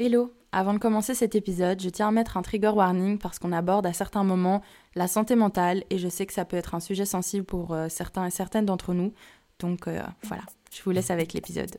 [0.00, 3.52] Hello Avant de commencer cet épisode, je tiens à mettre un trigger warning parce qu'on
[3.52, 4.60] aborde à certains moments
[4.96, 7.88] la santé mentale et je sais que ça peut être un sujet sensible pour euh,
[7.88, 9.12] certains et certaines d'entre nous.
[9.60, 11.76] Donc euh, voilà, je vous laisse avec l'épisode.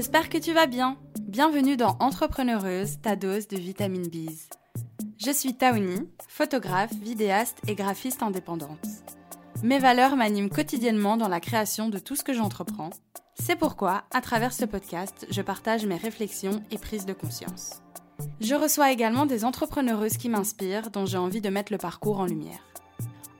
[0.00, 0.96] J'espère que tu vas bien.
[1.28, 4.30] Bienvenue dans Entrepreneureuse, ta dose de vitamine B.
[5.18, 8.80] Je suis Taoni, photographe, vidéaste et graphiste indépendante.
[9.62, 12.88] Mes valeurs m'animent quotidiennement dans la création de tout ce que j'entreprends.
[13.34, 17.82] C'est pourquoi, à travers ce podcast, je partage mes réflexions et prises de conscience.
[18.40, 22.24] Je reçois également des entrepreneureuses qui m'inspirent, dont j'ai envie de mettre le parcours en
[22.24, 22.64] lumière.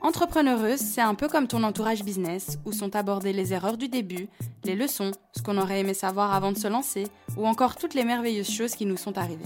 [0.01, 4.29] Entrepreneureuse, c'est un peu comme ton entourage business, où sont abordées les erreurs du début,
[4.63, 7.05] les leçons, ce qu'on aurait aimé savoir avant de se lancer,
[7.37, 9.45] ou encore toutes les merveilleuses choses qui nous sont arrivées.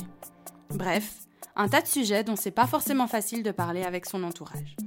[0.69, 4.77] Bref, un tas de sujets dont c'est pas forcément facile de parler avec son entourage.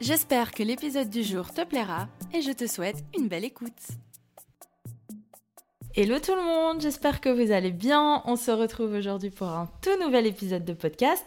[0.00, 3.82] J'espère que l'épisode du jour te plaira et je te souhaite une belle écoute.
[5.96, 8.22] Hello tout le monde, j'espère que vous allez bien.
[8.26, 11.26] On se retrouve aujourd'hui pour un tout nouvel épisode de podcast.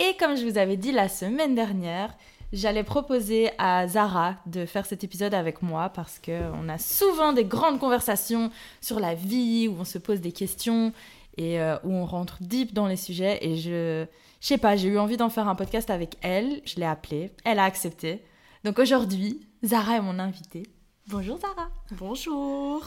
[0.00, 2.16] Et comme je vous avais dit la semaine dernière,
[2.52, 7.32] j'allais proposer à Zara de faire cet épisode avec moi parce que on a souvent
[7.32, 10.92] des grandes conversations sur la vie où on se pose des questions
[11.36, 14.06] et euh, où on rentre deep dans les sujets et je
[14.40, 17.30] je sais pas, j'ai eu envie d'en faire un podcast avec elle, je l'ai appelée,
[17.44, 18.24] elle a accepté.
[18.64, 20.62] Donc aujourd'hui, Zara est mon invitée.
[21.08, 21.68] Bonjour Zara.
[21.92, 22.82] Bonjour.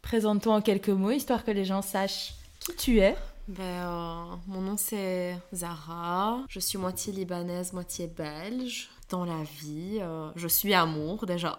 [0.00, 3.14] Présente-toi en quelques mots histoire que les gens sachent qui tu es.
[3.48, 6.44] Ben, euh, mon nom c'est Zara.
[6.48, 8.90] Je suis moitié libanaise, moitié belge.
[9.08, 11.58] Dans la vie, euh, je suis amour déjà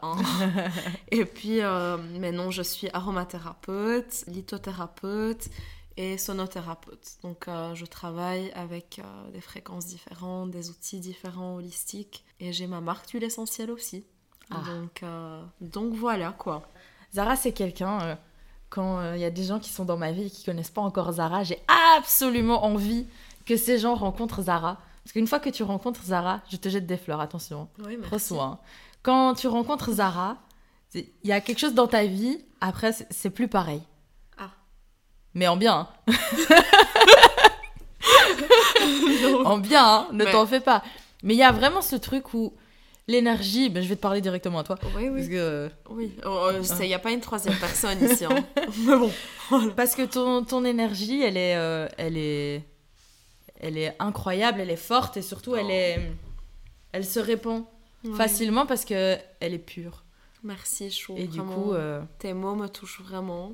[1.10, 5.50] et puis euh, maintenant je suis aromathérapeute, lithothérapeute
[5.98, 7.18] et sonothérapeute.
[7.24, 12.68] Donc euh, je travaille avec euh, des fréquences différentes, des outils différents holistiques et j'ai
[12.68, 14.06] ma marque d'huile essentielle aussi.
[14.52, 14.62] Ah.
[14.66, 16.70] Donc, euh, donc voilà quoi.
[17.14, 18.18] Zara, c'est quelqu'un,
[18.70, 20.82] quand il y a des gens qui sont dans ma vie et qui connaissent pas
[20.82, 21.60] encore Zara, j'ai
[21.98, 23.06] absolument envie
[23.46, 24.78] que ces gens rencontrent Zara.
[25.04, 27.68] Parce qu'une fois que tu rencontres Zara, je te jette des fleurs, attention.
[27.84, 28.44] Oui, Reçois.
[28.44, 28.60] hein.
[29.02, 30.38] Quand tu rencontres Zara,
[30.94, 33.82] il y a quelque chose dans ta vie, après, c'est- c'est plus pareil.
[34.38, 34.50] Ah.
[35.34, 35.88] Mais en bien.
[36.08, 36.14] hein.
[39.46, 40.84] en bien, hein, ne Mais- t'en fais pas.
[41.24, 42.54] Mais il y a vraiment ce truc où
[43.10, 44.78] l'énergie, ben, je vais te parler directement à toi.
[44.96, 45.30] Oui, Parce oui.
[45.30, 46.12] que, Oui,
[46.82, 48.24] il n'y a pas une troisième personne ici.
[48.26, 48.46] hein.
[48.86, 49.12] Mais bon.
[49.76, 52.64] parce que ton, ton énergie, elle est, euh, elle, est,
[53.60, 55.72] elle est incroyable, elle est forte et surtout, elle, Oh.
[55.72, 56.12] est,
[56.94, 57.66] elle se répand
[58.16, 60.04] facilement parce que elle est pure.
[60.44, 61.16] Merci, Chou.
[61.18, 61.54] Et du vraiment.
[61.54, 63.54] coup, euh, Tes mots me touchent vraiment,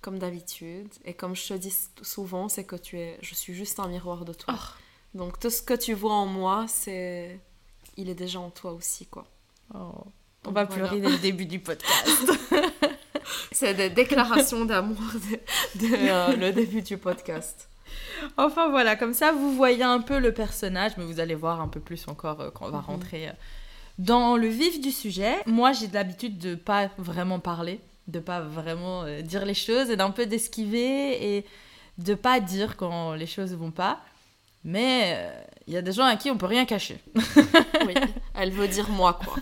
[0.00, 0.88] comme d'habitude.
[1.04, 4.24] Et comme je te dis souvent, c'est que tu es, je suis juste un miroir
[4.24, 4.54] de toi.
[4.56, 5.18] Oh.
[5.18, 7.38] Donc tout ce que tu vois en moi, c'est,
[7.96, 9.26] il est déjà en toi aussi, quoi.
[9.74, 9.92] oh,
[10.46, 10.66] on va voilà.
[10.88, 12.32] pleurer dès le début du podcast.
[13.52, 14.98] C'est des déclarations d'amour
[15.74, 17.68] dès euh, le début du podcast.
[18.36, 21.68] Enfin voilà, comme ça vous voyez un peu le personnage, mais vous allez voir un
[21.68, 22.84] peu plus encore euh, quand on va Mhm.
[22.84, 23.32] rentrer euh,
[23.98, 25.34] dans le vif du sujet.
[25.46, 29.96] Moi j'ai l'habitude de pas vraiment parler, de pas vraiment euh, dire les choses et
[29.96, 31.46] d'un peu d'esquiver et
[31.98, 34.00] de pas dire quand les choses vont pas.
[34.66, 37.00] Mais euh, il y a des gens à qui on peut rien cacher.
[37.86, 37.94] Oui,
[38.34, 39.36] elle veut dire moi, quoi.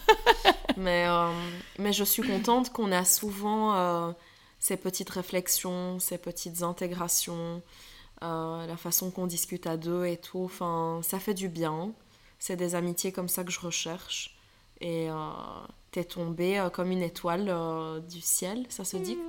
[0.77, 1.31] Mais, euh,
[1.79, 4.13] mais je suis contente qu'on a souvent euh,
[4.59, 7.63] ces petites réflexions, ces petites intégrations,
[8.23, 10.45] euh, la façon qu'on discute à deux et tout.
[10.45, 11.93] Enfin, ça fait du bien.
[12.39, 14.37] C'est des amitiés comme ça que je recherche.
[14.81, 15.15] Et euh,
[15.91, 19.19] t'es tombée euh, comme une étoile euh, du ciel, ça se dit?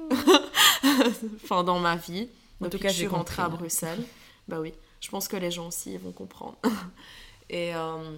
[1.44, 2.30] Enfin, dans ma vie.
[2.64, 3.50] En tout cas, je suis rentrée à.
[3.50, 4.04] Bruxelles.
[4.48, 4.74] bah oui,
[5.06, 6.58] je pense que les gens aussi ils vont comprendre.
[7.50, 8.18] et, euh,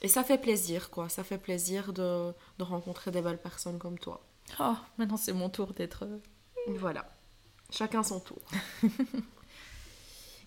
[0.00, 1.08] et ça fait plaisir, quoi.
[1.08, 4.20] Ça fait plaisir de, de rencontrer des belles personnes comme toi.
[4.60, 6.04] Oh, maintenant c'est mon tour d'être...
[6.04, 6.18] euh,
[6.78, 7.04] Voilà.
[7.70, 8.38] Chacun son tour.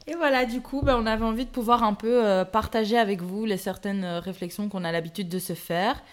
[0.06, 3.22] Et voilà, du coup, ben, on avait envie de pouvoir un peu euh, partager avec
[3.22, 6.04] vous les certaines euh, réflexions qu'on a l'habitude de se faire.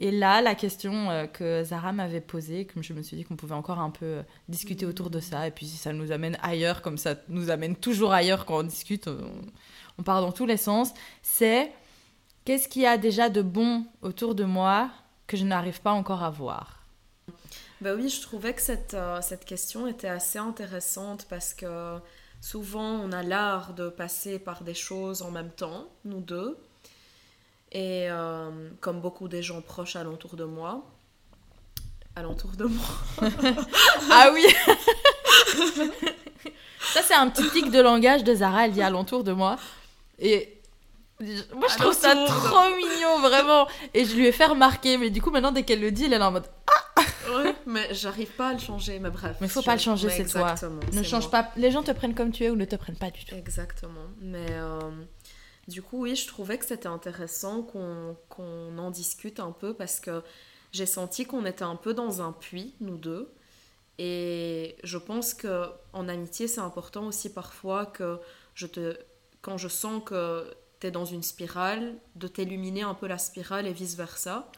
[0.00, 3.34] Et là, la question euh, que Zara m'avait posée, comme je me suis dit qu'on
[3.34, 6.80] pouvait encore un peu discuter autour de ça, et puis si ça nous amène ailleurs,
[6.80, 9.32] comme ça nous amène toujours ailleurs quand on discute, on,
[9.98, 11.72] on part dans tous les sens, c'est
[12.44, 14.90] qu'est-ce qu'il y a déjà de bon autour de moi
[15.26, 16.84] que je n'arrive pas encore à voir?
[17.80, 21.98] Bah oui, je trouvais que cette, cette question était assez intéressante parce que
[22.40, 26.58] souvent on a l'art de passer par des choses en même temps, nous deux.
[27.72, 28.50] Et euh,
[28.80, 30.84] comme beaucoup des gens proches alentour de moi.
[32.16, 32.84] alentour de moi.
[34.10, 34.44] ah oui
[36.80, 39.56] Ça, c'est un petit tic de langage de Zara, elle dit alentour de moi.
[40.18, 40.60] Et
[41.20, 43.68] moi, je trouve ça trop mignon, vraiment.
[43.94, 46.14] Et je lui ai fait remarquer, mais du coup, maintenant, dès qu'elle le dit, elle
[46.14, 46.46] est en mode
[47.66, 49.36] mais j'arrive pas à le changer, mais bref.
[49.40, 50.54] Mais faut pas le changer, c'est toi.
[50.92, 51.50] Ne change pas.
[51.56, 53.34] Les gens te prennent comme tu es ou ne te prennent pas du tout.
[53.34, 54.06] Exactement.
[54.20, 54.78] Mais euh,
[55.68, 60.22] du coup, oui, je trouvais que c'était intéressant qu'on en discute un peu parce que
[60.72, 63.32] j'ai senti qu'on était un peu dans un puits, nous deux.
[63.98, 68.18] Et je pense que en amitié, c'est important aussi parfois que
[68.54, 68.96] je te,
[69.42, 73.66] quand je sens que tu es dans une spirale, de t'illuminer un peu la spirale
[73.66, 74.50] et vice versa.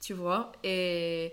[0.00, 0.52] Tu vois?
[0.64, 1.32] Et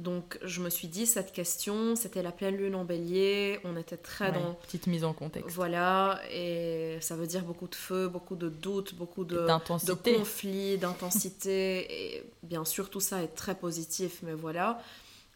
[0.00, 3.96] donc, je me suis dit, cette question, c'était la pleine lune en bélier, on était
[3.96, 4.54] très dans...
[4.54, 5.54] Petite mise en contexte.
[5.54, 10.78] Voilà, et ça veut dire beaucoup de feu, beaucoup de doutes, beaucoup de, de conflits,
[10.78, 14.80] d'intensité, et bien sûr, tout ça est très positif, mais voilà.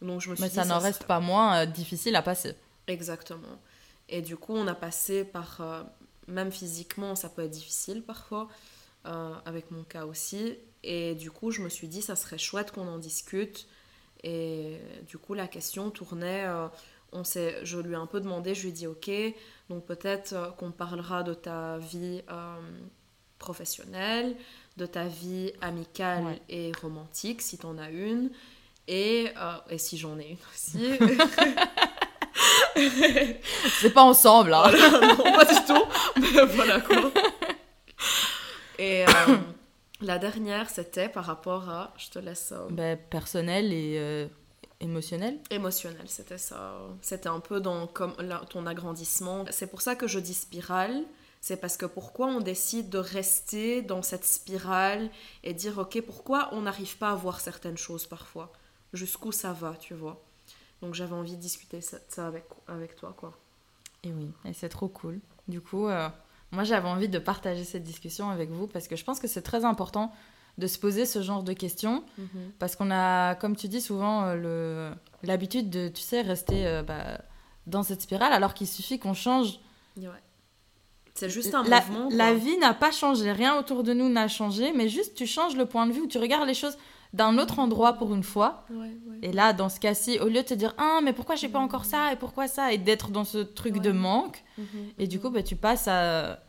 [0.01, 2.55] Donc, je me suis mais ça n'en reste pas moins euh, difficile à passer.
[2.87, 3.61] Exactement.
[4.09, 5.61] Et du coup, on a passé par...
[5.61, 5.83] Euh,
[6.27, 8.49] même physiquement, ça peut être difficile parfois,
[9.05, 10.57] euh, avec mon cas aussi.
[10.83, 13.67] Et du coup, je me suis dit, ça serait chouette qu'on en discute
[14.25, 16.45] et du coup, la question tournait.
[16.47, 16.67] Euh,
[17.13, 19.09] on je lui ai un peu demandé, je lui ai dit ok,
[19.71, 22.57] donc peut-être euh, qu'on parlera de ta vie euh,
[23.39, 24.35] professionnelle,
[24.77, 28.31] de ta vie amicale et romantique, si tu en as une,
[28.89, 29.29] et,
[29.71, 30.99] et si j'en ai une aussi.
[33.81, 34.71] C'est pas ensemble, hein.
[34.73, 35.85] non, pas du tout,
[36.21, 37.11] mais voilà quoi.
[38.79, 39.05] Et,
[40.05, 42.67] la dernière, c'était par rapport à, je te laisse ça.
[42.71, 44.29] Ben, personnel et euh,
[44.81, 45.39] émotionnel.
[45.51, 46.79] Émotionnel, c'était ça.
[47.01, 48.15] C'était un peu dans comme
[48.51, 49.45] ton agrandissement.
[49.51, 51.05] C'est pour ça que je dis spirale.
[51.41, 55.11] C'est parce que pourquoi on décide de rester dans cette spirale
[55.43, 58.51] et dire ok pourquoi on n'arrive pas à voir certaines choses parfois?
[58.95, 60.25] Jusqu'où ça va tu vois?
[60.81, 63.33] Donc j'avais envie de discuter ça, avec, avec toi quoi
[64.03, 65.19] et oui et c'est trop cool
[65.49, 66.09] du coup euh,
[66.55, 69.43] moi, j'avais envie de partager cette discussion avec vous parce que je pense que c'est
[69.43, 70.13] très important
[70.57, 72.53] de se poser ce genre de questions mhm.
[72.59, 77.21] parce qu'on a, comme tu dis, souvent euh, l'habitude de, tu sais, rester euh, bah,
[77.67, 79.59] dans cette spirale alors qu'il suffit qu'on change.
[81.15, 82.09] C'est juste un la, mouvement.
[82.11, 85.57] La vie n'a pas changé, rien autour de nous n'a changé, mais juste tu changes
[85.57, 86.77] le point de vue ou tu regardes les choses
[87.15, 88.67] d'un autre endroit pour une fois.
[89.23, 91.61] Et là, dans ce cas-ci, au lieu de te dire ah mais pourquoi j'ai pas
[91.61, 92.73] encore ça et pourquoi ça?
[92.73, 94.67] et d'être dans ce truc de manque, mhm.
[94.99, 96.41] et du coup bah, tu passes à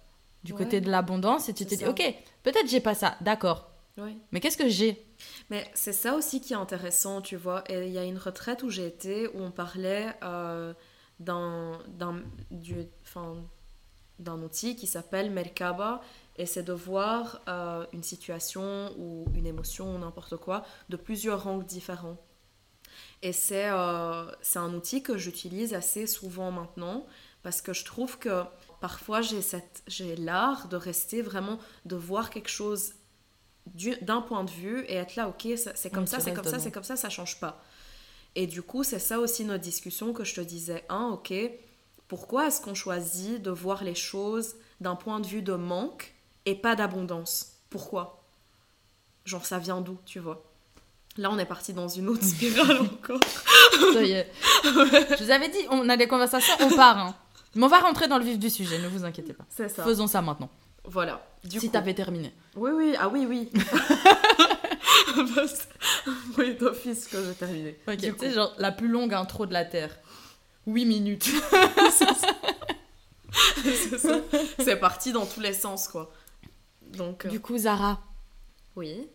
[0.44, 2.01] du côté de l'abondance et tu te dis, ok,
[2.44, 3.71] peut-être j'ai pas ça, d'accord.
[4.31, 5.06] Mais qu'est-ce que j'ai?
[5.50, 7.63] Mais c'est ça aussi qui est intéressant, tu vois.
[7.69, 10.73] Il y a une retraite où j'ai été où on parlait euh,
[11.19, 11.79] d'un
[14.44, 16.01] outil qui s'appelle Merkaba
[16.37, 21.47] et c'est de voir euh, une situation ou une émotion ou n'importe quoi de plusieurs
[21.47, 22.17] angles différents.
[23.21, 27.05] Et c'est euh, un outil que j'utilise assez souvent maintenant
[27.43, 28.43] parce que je trouve que
[28.81, 32.93] parfois j'ai l'art de rester vraiment, de voir quelque chose
[34.01, 36.71] d'un point de vue et être là, ok, c'est comme, ça, c'est comme ça, c'est
[36.71, 37.63] comme ça, ça change pas.
[38.35, 40.85] Et du coup, c'est ça aussi notre discussion que je te disais.
[40.89, 41.33] Un, ok,
[42.07, 46.14] pourquoi est-ce qu'on choisit de voir les choses d'un point de vue de manque
[46.45, 48.24] et pas d'abondance Pourquoi?
[49.25, 50.44] Genre, ça vient d'où, tu vois?
[51.18, 53.21] Là, on est parti dans une autre spirale encore.
[53.94, 54.31] ça y est.
[54.64, 56.97] Je vous avais dit, on a des conversations, on part.
[56.97, 57.16] Hein.
[57.56, 59.45] Mais on va rentrer dans le vif du sujet, ne vous inquiétez pas.
[59.49, 59.83] C'est ça.
[59.83, 60.49] Faisons ça maintenant.
[60.83, 61.25] Voilà.
[61.44, 62.33] Du si t'avais terminé.
[62.56, 63.49] Oui, oui, ah oui, oui.
[66.37, 67.80] oui, d'office que j'ai terminé.
[67.87, 69.97] Ok, tu sais, genre la plus longue intro de la Terre.
[70.68, 71.23] 8 minutes.
[71.92, 72.14] c'est
[73.97, 74.19] ça.
[74.59, 76.11] C'est parti dans tous les sens, quoi.
[76.95, 78.02] Donc, euh, Du coup, Zara.
[78.75, 79.07] Oui.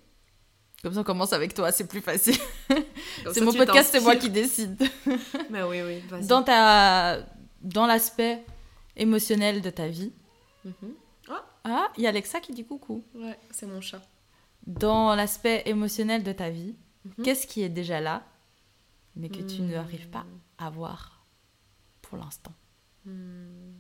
[0.82, 2.36] Comme ça, on commence avec toi, c'est plus facile.
[3.32, 4.82] c'est mon podcast, c'est moi qui décide.
[5.50, 7.20] Mais oui, oui, Dans ta
[7.60, 8.42] dans l'aspect
[8.96, 10.12] émotionnel de ta vie.
[10.64, 10.94] Mhm.
[11.64, 13.04] Ah, il y a Alexa qui dit coucou.
[13.14, 14.00] Ouais, c'est mon chat.
[14.66, 17.24] Dans l'aspect émotionnel de ta vie, mhm.
[17.24, 18.24] qu'est-ce qui est déjà là,
[19.16, 19.70] mais que tu hmm.
[19.70, 20.24] n'arrives pas
[20.58, 21.24] à voir
[22.02, 22.52] pour l'instant?
[23.04, 23.72] Hmm.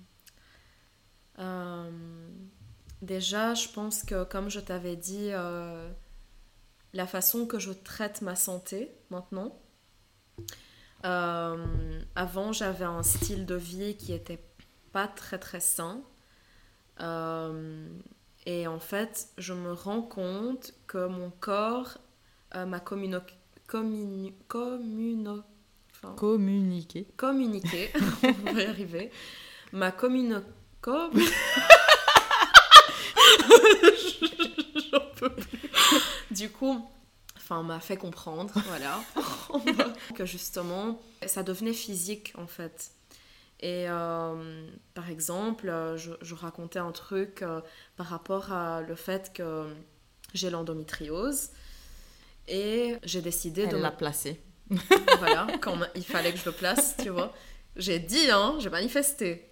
[1.38, 2.29] euh,
[3.02, 5.90] Déjà, je pense que, comme je t'avais dit, euh,
[6.92, 9.58] la façon que je traite ma santé maintenant,
[11.06, 14.42] euh, avant, j'avais un style de vie qui était
[14.92, 16.02] pas très très sain.
[17.00, 17.88] Euh,
[18.44, 21.96] et en fait, je me rends compte que mon corps
[22.54, 23.20] m'a communo
[26.16, 27.06] communiqué.
[27.16, 27.90] Communiqué,
[28.22, 29.10] on va y arriver.
[29.72, 30.42] M'a communiqué
[35.20, 35.58] peux plus.
[36.40, 36.82] Du coup,
[37.36, 38.98] enfin, m'a fait comprendre, voilà,
[40.14, 42.92] que justement, ça devenait physique en fait.
[43.60, 45.66] Et euh, par exemple,
[45.96, 47.60] je, je, racontais un truc euh,
[47.96, 49.66] par rapport à le fait que
[50.32, 51.50] j'ai l'endométriose
[52.48, 54.40] et j'ai décidé Elle de l'a placé.
[55.18, 57.34] voilà, quand il fallait que je le place, tu vois.
[57.76, 59.50] J'ai dit, hein, j'ai manifesté.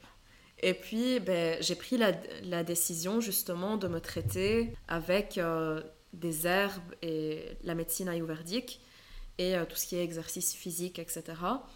[0.62, 2.12] Et puis, ben, j'ai pris la,
[2.44, 8.80] la, décision justement de me traiter avec euh, des herbes et la médecine ayurvédique
[9.38, 11.22] et euh, tout ce qui est exercice physique, etc.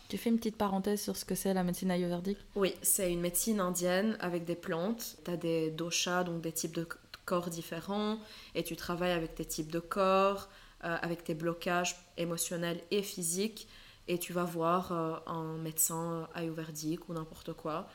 [0.08, 2.38] Tu fais une petite parenthèse sur ce que c'est la médecine ayurvédique?
[2.56, 5.16] Oui, c'est une médecine indienne avec des plantes.
[5.24, 6.86] Tu as des doshas, donc des types de
[7.24, 8.18] corps différents,
[8.56, 10.48] et tu travailles avec tes types de corps,
[10.84, 13.68] euh, avec tes blocages émotionnels et physiques,
[14.08, 17.88] et tu vas voir euh, un médecin ayurvédique ou n'importe quoi.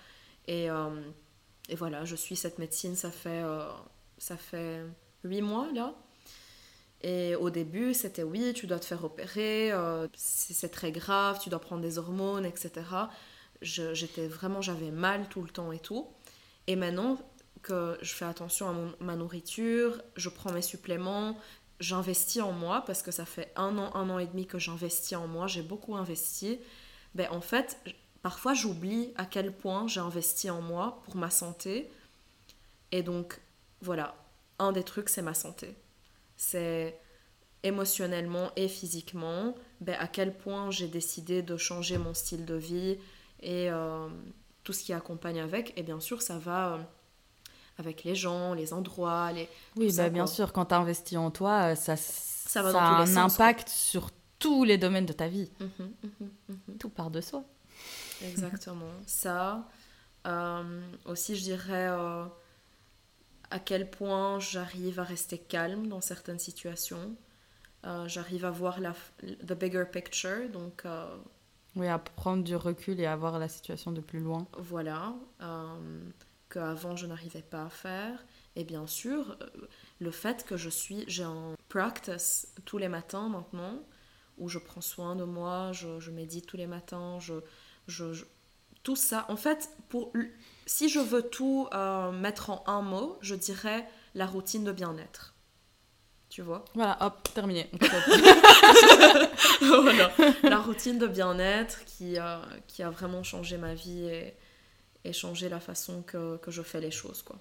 [0.47, 0.69] Et,
[1.67, 3.43] et, voilà, je suis cette médecine, ça fait,
[4.17, 4.81] ça fait
[5.25, 5.93] 8 mois là.
[7.01, 9.71] Et au début, c'était oui, tu dois te faire opérer,
[10.15, 12.71] c'est très grave, tu dois prendre des hormones, etc.
[13.61, 16.07] J'étais vraiment, j'avais mal tout le temps et tout.
[16.65, 17.17] Et maintenant
[17.61, 21.37] que je fais attention à mon, ma nourriture, je prends mes suppléments,
[21.79, 25.17] j'investis en moi parce que ça fait un an, un an et demi que j'investis
[25.17, 26.59] en moi, j'ai beaucoup investi.
[27.15, 27.77] Ben, en fait,
[28.21, 31.89] parfois j'oublie à quel point j'ai investi en moi pour ma santé.
[32.91, 33.39] Et donc,
[33.81, 34.15] voilà,
[34.59, 35.75] un des trucs, c'est ma santé.
[36.37, 36.99] C'est
[37.63, 42.97] émotionnellement et physiquement, ben, à quel point j'ai décidé de changer mon style de vie
[43.41, 44.07] et euh,
[44.63, 45.73] tout ce qui accompagne avec.
[45.77, 46.77] Et bien sûr, ça va euh,
[47.77, 49.49] avec les gens, les endroits, les...
[49.75, 53.69] Oui, bah, bien sûr, quand tu investis en toi, ça, ça, va a un impact
[53.69, 55.49] sur tous les domaines de ta vie.
[55.59, 57.43] Mmh, mmh, mmh, tout part de soi.
[58.23, 58.85] Exactement.
[59.05, 59.67] ça.
[60.25, 62.25] Euh, aussi, je dirais euh,
[63.51, 67.15] à quel point j'arrive à rester calme dans certaines situations.
[67.85, 70.83] Euh, j'arrive à voir la the bigger picture, donc...
[71.75, 74.47] oui, à prendre du recul et à voir la situation de plus loin.
[74.57, 75.13] Voilà
[76.49, 78.25] qu'avant je n'arrivais pas à faire.
[78.55, 79.67] Et bien sûr, euh,
[79.99, 83.83] le fait que je suis, j'ai un practice tous les matins maintenant,
[84.37, 87.35] où je prends soin de moi, je, je médite tous les matins, je,
[87.87, 88.23] je,
[88.83, 89.25] tout ça.
[89.29, 90.11] En fait, pour,
[90.67, 95.33] si je veux tout euh, mettre en un mot, je dirais la routine de bien-être.
[96.29, 96.65] Tu vois?
[96.75, 97.69] Voilà, hop, terminé.
[99.61, 100.11] voilà,
[100.43, 104.35] la routine de bien-être qui, euh, qui a vraiment changé ma vie et,
[105.05, 107.37] et changer la façon que, que, je fais les choses, quoi.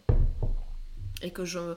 [1.21, 1.75] Et que je,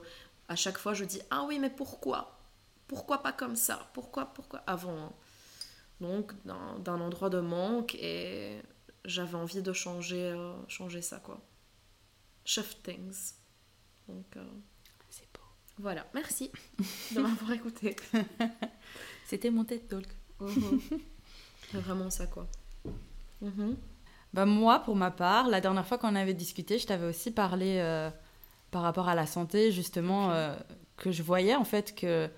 [0.48, 2.38] à chaque fois, je dis ah oui, mais pourquoi?
[2.86, 3.90] Pourquoi pas comme ça?
[3.92, 4.62] Pourquoi, pourquoi?
[4.66, 5.12] Avant hein.
[6.00, 8.62] Donc, d'un endroit de manque et
[9.04, 11.40] j'avais envie de changer, euh, changer ça, quoi.
[12.44, 13.34] Shift things.
[14.08, 14.44] Donc, euh,
[15.08, 15.40] c'est beau.
[15.78, 16.50] Voilà, merci
[17.14, 17.96] de m'avoir écouté.
[19.26, 20.06] C'était mon TED Talk.
[21.70, 22.48] C'est vraiment ça, quoi.
[23.40, 23.74] Mm
[24.32, 27.78] bah moi, pour ma part, la dernière fois qu'on avait discuté, je t'avais aussi parlé
[27.80, 28.08] euh,
[28.70, 30.54] par rapport à la santé, justement,
[30.96, 32.30] que je voyais en fait que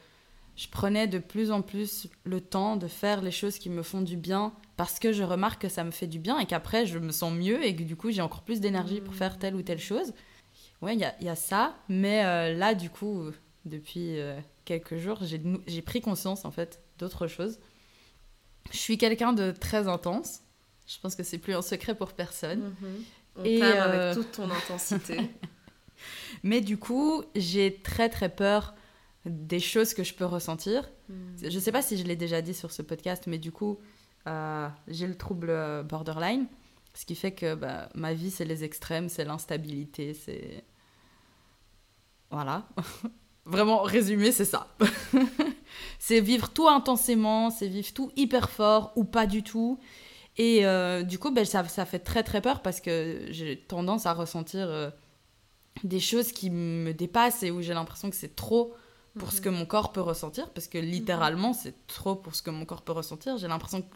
[0.56, 4.02] je prenais de plus en plus le temps de faire les choses qui me font
[4.02, 6.98] du bien parce que je remarque que ça me fait du bien et qu'après je
[6.98, 9.62] me sens mieux et que du coup j'ai encore plus d'énergie pour faire telle ou
[9.62, 10.12] telle chose.
[10.82, 13.30] Ouais, il y, y a, ça, mais euh, là, du coup,
[13.64, 14.16] depuis
[14.64, 17.60] quelques jours, j'ai pris conscience en fait d'autre chose.
[18.72, 20.42] Je suis quelqu'un de très intense
[20.86, 22.74] je pense que c'est plus un secret pour personne.
[23.36, 25.18] On et avec euh, toute ton intensité.
[26.42, 28.74] Mais du coup, j'ai très très peur
[29.24, 30.90] des choses que je peux ressentir.
[31.08, 31.50] Je mhm.
[31.50, 33.78] Je sais pas si je l'ai déjà dit sur ce podcast, mais du coup,
[34.26, 36.46] euh, j'ai le trouble euh, borderline.
[36.94, 40.64] Ce qui fait que bah, ma vie, c'est les extrêmes, c'est l'instabilité, c'est...
[42.30, 42.68] Voilà.
[43.44, 44.68] Vraiment, résumé, c'est ça.
[45.98, 49.78] c'est vivre tout intensément, c'est vivre tout hyper fort ou pas du tout.
[50.36, 54.06] Et euh, du coup, ben, ça, ça, fait très très peur parce que j'ai tendance
[54.06, 54.90] à ressentir euh,
[55.84, 58.74] des choses qui me dépassent et où j'ai l'impression que c'est trop
[59.18, 59.44] pour ce mhm.
[59.44, 60.50] que mon corps peut ressentir.
[60.50, 63.36] Parce que littéralement, c'est trop pour ce que mon corps peut ressentir.
[63.38, 63.86] J'ai l'impression que,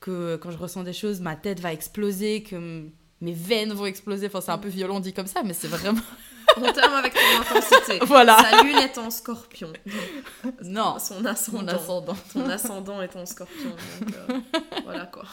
[0.00, 2.88] que, quand je ressens des choses, ma tête va exploser, que
[3.20, 4.26] mes veines vont exploser.
[4.26, 4.74] Enfin, c'est un peu mhm.
[4.74, 6.00] violent dit comme ça, mais c'est vraiment.
[6.56, 7.98] On terme avec ton intensité.
[8.06, 8.36] Voilà.
[8.36, 9.72] Sa lune est en scorpion.
[10.62, 10.98] non.
[10.98, 11.72] Son ascendant.
[11.72, 12.16] ascendant.
[12.32, 13.70] Ton ascendant est en scorpion.
[14.00, 14.40] Donc, euh,
[14.84, 15.24] voilà quoi.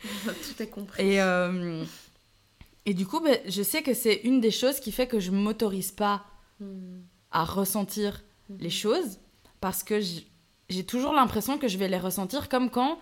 [0.00, 1.02] Tout est compris.
[1.02, 1.84] Et, euh,
[2.86, 5.32] et du coup, ben, je sais que c'est une des choses qui fait que je
[5.32, 6.24] m'autorise pas
[6.60, 7.00] hmm.
[7.32, 8.22] à ressentir
[8.58, 9.18] les choses
[9.60, 10.00] parce que
[10.68, 12.98] j'ai toujours l'impression que je vais les ressentir comme quand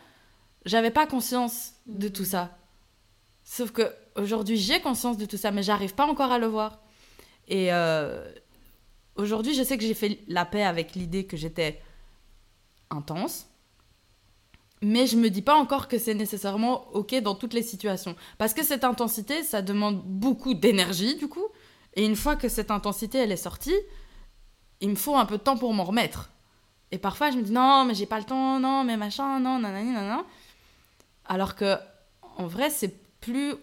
[0.64, 2.56] j'avais pas conscience de tout ça.
[3.42, 6.80] Sauf que aujourd'hui j'ai conscience de tout ça, mais j'arrive pas encore à le voir.
[7.48, 8.24] Et euh,
[9.16, 11.80] aujourd'hui, je sais que j'ai fait la paix avec l'idée que j'étais
[12.90, 13.46] intense.
[14.82, 18.16] Mais je me dis pas encore que c'est nécessairement ok dans toutes les situations.
[18.38, 21.46] Parce que cette intensité, ça demande beaucoup d'énergie du coup.
[21.94, 23.74] Et une fois que cette intensité, elle est sortie,
[24.84, 26.30] il me faut un peu de temps pour m'en remettre.
[26.90, 29.58] Et parfois, je me dis non, mais j'ai pas le temps, non, mais machin, non,
[29.58, 30.24] nanani, nanana.
[31.24, 31.76] Alors que,
[32.36, 33.54] en vrai, c'est plus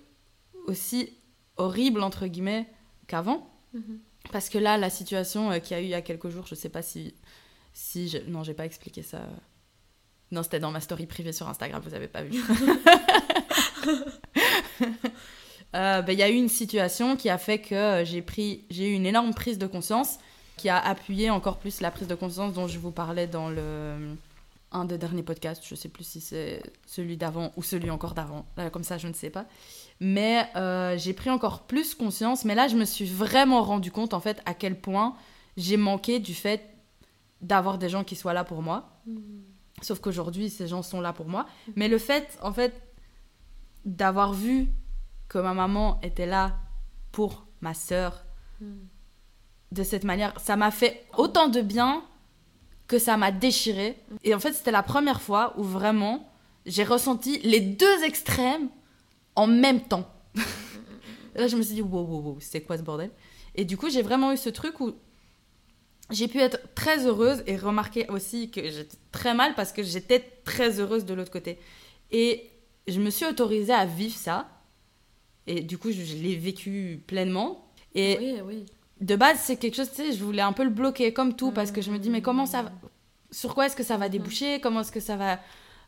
[0.65, 1.13] aussi
[1.57, 2.67] horrible, entre guillemets,
[3.07, 3.47] qu'avant.
[3.73, 3.99] Mhm.
[4.31, 6.47] Parce que là, la situation euh, qu'il y a eu il y a quelques jours,
[6.47, 7.13] je sais pas si.
[7.71, 8.17] si je...
[8.27, 9.21] Non, j'ai pas expliqué ça.
[10.31, 12.41] Non, c'était dans ma story privée sur Instagram, vous avez pas vu.
[15.73, 18.65] Euh, ben, Il y a eu une situation qui a fait que euh, j'ai pris,
[18.69, 20.19] j'ai eu une énorme prise de conscience
[20.61, 24.15] qui a appuyé encore plus la prise de conscience dont je vous parlais dans le
[24.71, 25.63] un des derniers podcasts.
[25.67, 28.45] Je sais plus si c'est celui d'avant ou celui encore d'avant.
[28.57, 29.45] Là, Comme ça, je ne sais pas.
[29.99, 32.45] Mais euh, j'ai pris encore plus conscience.
[32.45, 35.15] Mais là, je me suis vraiment rendu compte en fait à quel point
[35.57, 36.69] j'ai manqué du fait
[37.41, 39.01] d'avoir des gens qui soient là pour moi.
[39.81, 41.47] Sauf qu'aujourd'hui, ces gens sont là pour moi.
[41.75, 42.79] Mais le fait, en fait,
[43.83, 44.67] d'avoir vu
[45.27, 46.59] que ma maman était là
[47.11, 48.23] pour ma sœur
[49.71, 52.03] de cette manière, ça m'a fait autant de bien
[52.87, 53.97] que ça m'a déchiré.
[54.23, 56.29] Et en fait, c'était la première fois où vraiment
[56.65, 58.69] j'ai ressenti les deux extrêmes
[59.35, 60.09] en même temps.
[61.35, 63.11] Là, je me suis dit, wow, wow, wow, c'est quoi ce bordel?
[63.55, 64.93] Et du coup, j'ai vraiment eu ce truc où
[66.09, 70.19] j'ai pu être très heureuse et remarquer aussi que j'étais très mal parce que j'étais
[70.43, 71.57] très heureuse de l'autre côté.
[72.11, 72.49] Et
[72.87, 74.49] je me suis autorisée à vivre ça.
[75.47, 77.71] Et du coup, je, l'ai vécu pleinement.
[77.95, 78.65] Et Oui, oui.
[79.01, 81.51] De base, c'est quelque chose, tu sais, je voulais un peu le bloquer comme tout
[81.51, 82.71] parce que je me dis, mais comment ça va...
[83.31, 84.59] Sur quoi est-ce que ça va déboucher?
[84.61, 85.39] Comment est-ce que ça va...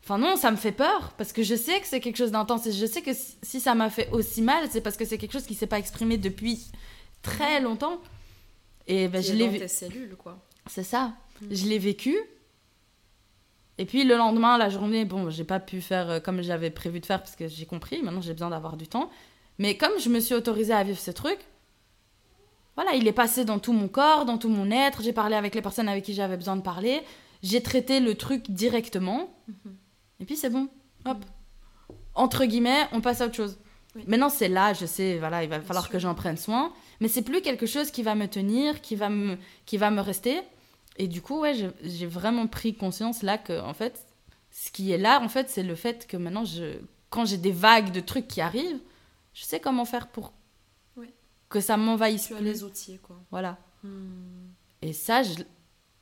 [0.04, 2.66] Enfin non, ça me fait peur parce que je sais que c'est quelque chose d'intense
[2.68, 5.32] et je sais que si, ça m'a fait aussi mal, c'est parce que c'est quelque
[5.32, 6.72] chose qui s'est pas exprimé depuis
[7.22, 8.02] très longtemps.
[8.88, 10.40] Et ben, je l'ai vu- cellules, quoi.
[10.68, 11.14] c'est ça.
[11.50, 12.18] Je l'ai vécu.
[13.78, 17.00] Et puis le lendemain, la journée, bon, j'ai pas pu faire euh, comme j'avais prévu
[17.00, 18.02] de faire parce que j'ai compris.
[18.02, 19.10] Maintenant, j'ai besoin d'avoir du temps.
[19.58, 21.40] Mais comme je me suis autorisée à vivre ce truc,
[22.76, 25.02] voilà, il est passé dans tout mon corps, dans tout mon être.
[25.02, 27.02] J'ai parlé avec les personnes avec qui j'avais besoin de parler.
[27.42, 29.30] J'ai traité le truc directement.
[29.48, 29.76] Mhm.
[30.22, 30.70] Et puis c'est bon.
[31.06, 31.18] Hop.
[32.16, 33.58] Entre guillemets, on passe à autre chose.
[33.96, 34.04] Oui.
[34.08, 35.92] Maintenant, c'est là, je sais, voilà, il va Bien falloir sûr.
[35.92, 36.74] que j'en prenne soin.
[37.00, 40.02] Mais c'est plus quelque chose qui va me tenir, qui va me, qui va me
[40.02, 40.42] rester.
[40.98, 44.06] Et du coup, ouais, j'ai vraiment pris conscience là que, en fait,
[44.52, 46.78] ce qui est là, en fait, c'est le fait que maintenant, je,
[47.10, 48.80] quand j'ai des vagues de trucs qui arrivent,
[49.34, 50.34] je sais comment faire pour.
[51.54, 52.46] Que ça m'envahisse Tu as plus.
[52.46, 53.16] les outils, quoi.
[53.30, 53.58] Voilà.
[53.84, 54.50] Hmm.
[54.82, 55.36] Et ça, je...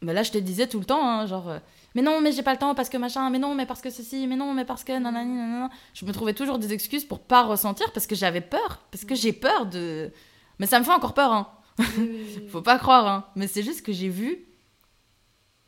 [0.01, 1.59] mais là, je te disais tout le temps, hein, genre, euh,
[1.93, 3.89] mais non, mais j'ai pas le temps parce que machin, mais non, mais parce que
[3.89, 5.69] ceci, mais non, mais parce que nanani, nanana.
[5.93, 9.13] Je me trouvais toujours des excuses pour pas ressentir parce que j'avais peur, parce que
[9.13, 10.11] j'ai peur de.
[10.57, 11.49] Mais ça me fait encore peur, hein.
[11.97, 12.47] Oui.
[12.49, 13.25] Faut pas croire, hein.
[13.35, 14.45] Mais c'est juste que j'ai vu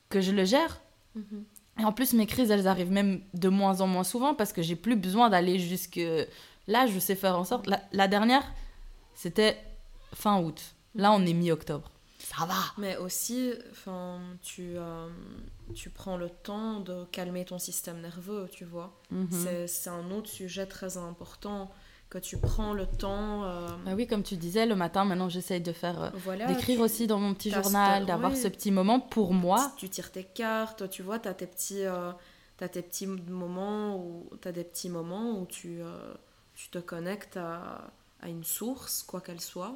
[0.08, 0.80] que je le gère.
[1.15, 1.43] Mhm.
[1.82, 4.62] Et en plus, mes crises, elles arrivent même de moins en moins souvent parce que
[4.62, 6.00] j'ai plus besoin d'aller jusque
[6.67, 6.88] là.
[6.88, 7.67] Je sais faire en sorte.
[7.67, 8.46] La, la dernière,
[9.13, 9.58] c'était
[10.13, 10.62] fin août.
[10.95, 11.89] Là, on est mi-octobre.
[12.19, 12.56] Ça va.
[12.78, 15.10] Mais aussi, enfin, tu, euh,
[15.76, 18.93] tu prends le temps de calmer ton système nerveux, tu vois.
[19.12, 19.28] Mhm.
[19.32, 21.69] C'est- C'est un autre sujet très important
[22.10, 23.43] que tu prends le temps.
[23.43, 26.02] euh, Bah oui, comme tu disais, le matin, maintenant, j'essaye de faire.
[26.04, 28.38] euh, voilà, d'écrire tu- aussi dans mon petit journal, d'avoir oui.
[28.41, 29.71] ce petit moment pour moi.
[29.78, 32.12] Tu tires tes cartes, tu vois, tu as tes petits, euh,
[32.58, 36.13] t'as tes petits moments où t'as des petits moments où tu, euh,
[36.56, 39.76] tu te connectes à, à une source, quoi qu'elle soit,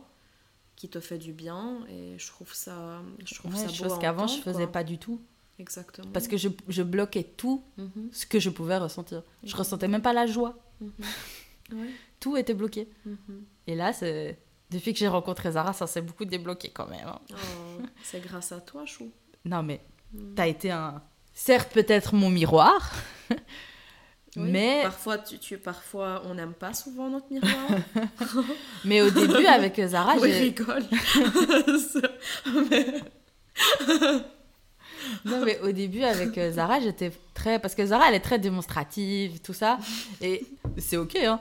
[0.77, 1.85] qui te fait du bien.
[1.89, 4.71] Et je trouve ça, je trouve Ouais, ça beau chose qu'avant, je faisais quoi.
[4.71, 5.19] pas du tout.
[5.59, 6.11] Exactement.
[6.13, 9.23] Parce que je, je bloquais tout Mhm, ce que je pouvais ressentir.
[9.43, 9.59] Je Mhm.
[9.59, 10.57] ressentais même pas la joie.
[10.79, 10.91] mhm.
[11.73, 11.89] Ouais,
[12.21, 12.87] Tout était bloqué.
[13.05, 13.43] mhm.
[13.67, 14.39] Et là, c'est.
[14.69, 17.07] Depuis que j'ai rencontré Zara, ça s'est beaucoup débloqué quand même.
[17.07, 17.19] hein.
[17.31, 19.11] Oh, c'est grâce à toi, Chou.
[19.45, 19.81] Non, mais
[20.13, 20.35] Mm.
[20.35, 21.01] t'as été un.
[21.33, 22.93] Certes, peut-être mon miroir,
[24.37, 27.53] Oui, mais, Parfois, tu, tu- parfois, on n'aime pas souvent notre miroir.
[28.85, 30.39] mais au début, avec Zara, oui, j'ai.
[30.39, 30.83] rigole.
[32.69, 33.01] Mais-
[35.25, 37.59] Non, mais au début, avec euh, Zara, j'étais très.
[37.59, 39.77] Parce que Zara, elle est très démonstrative, tout ça.
[40.21, 40.45] Et
[40.77, 41.39] c'est ok, hein.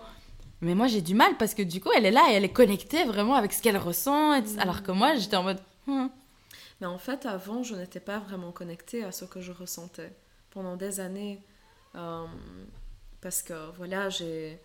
[0.62, 2.52] Mais moi, j'ai du mal parce que du coup, elle est là et elle est
[2.52, 4.40] connectée vraiment avec ce qu'elle ressent.
[4.42, 5.58] tout- Alors que moi, j'étais en mode.
[5.86, 6.06] Hmm.
[6.80, 10.12] Mais en fait, avant, je n'étais pas vraiment connectée à ce que je ressentais
[10.50, 11.40] pendant des années.
[11.94, 12.24] Euh,
[13.26, 14.60] parce que, voilà, j'ai,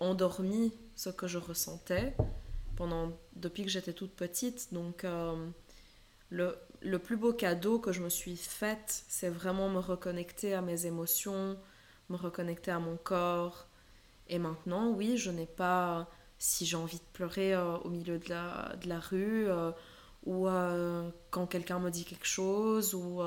[0.00, 2.16] endormi ce que je ressentais
[2.74, 4.72] pendant, depuis que j'étais toute petite.
[4.72, 5.46] Donc, euh,
[6.30, 10.62] le, le plus beau cadeau que je me suis fait, c'est vraiment me reconnecter à
[10.62, 11.58] mes émotions,
[12.08, 13.66] me reconnecter à mon corps.
[14.28, 16.08] Et maintenant, oui, je n'ai pas...
[16.38, 19.70] Si j'ai envie de pleurer euh, au milieu de la, de la rue, euh,
[20.24, 20.46] ou
[21.30, 23.20] quand quelqu'un me dit quelque chose, ou,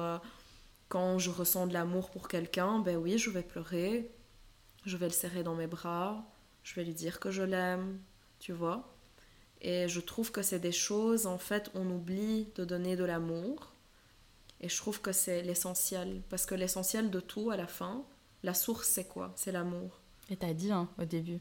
[0.88, 4.12] quand je ressens de l'amour pour quelqu'un, ben oui, je vais pleurer,
[4.86, 6.24] je vais le serrer dans mes bras,
[6.63, 8.00] je vais lui dire que je l'aime,
[8.39, 8.96] tu vois.
[9.62, 13.74] Et je trouve que c'est des choses, en fait, on oublie de donner de l'amour.
[14.62, 16.22] Et je trouve que c'est l'essentiel.
[16.30, 18.04] Parce que l'essentiel de tout, à la fin,
[18.44, 19.34] la source, c'est quoi?
[19.36, 20.00] C'est l'amour.
[20.30, 21.39] Et t'as dit hein, au début,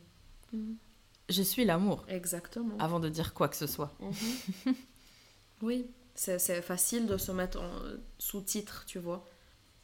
[1.29, 2.05] je suis l'amour.
[2.09, 2.77] Exactement.
[2.79, 3.95] Avant de dire quoi que ce soit.
[4.01, 4.75] Mhm.
[5.63, 7.71] oui, c'est facile de se mettre en
[8.19, 9.25] sous-titre, tu vois.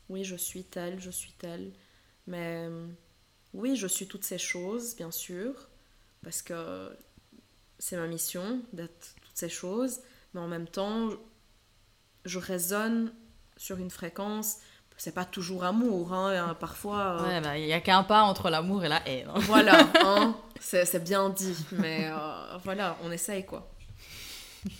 [0.09, 1.73] Oui, je suis telle, je suis telle.
[2.27, 2.87] Mais euh,
[3.55, 5.55] oui, je suis toutes ces choses, bien sûr,
[6.23, 6.95] parce que
[7.79, 10.01] c'est ma mission d'être toutes ces choses.
[10.35, 11.09] Mais en même temps,
[12.25, 13.13] je résonne
[13.57, 14.59] sur une fréquence.
[14.97, 17.21] C'est pas toujours amour, hein, parfois.
[17.21, 19.29] euh, Ouais, bah, il y a qu'un pas entre l'amour et la haine.
[19.29, 19.41] hein.
[19.41, 23.69] Voilà, hein, c'est c'est bien dit, mais euh, voilà, on essaye quoi.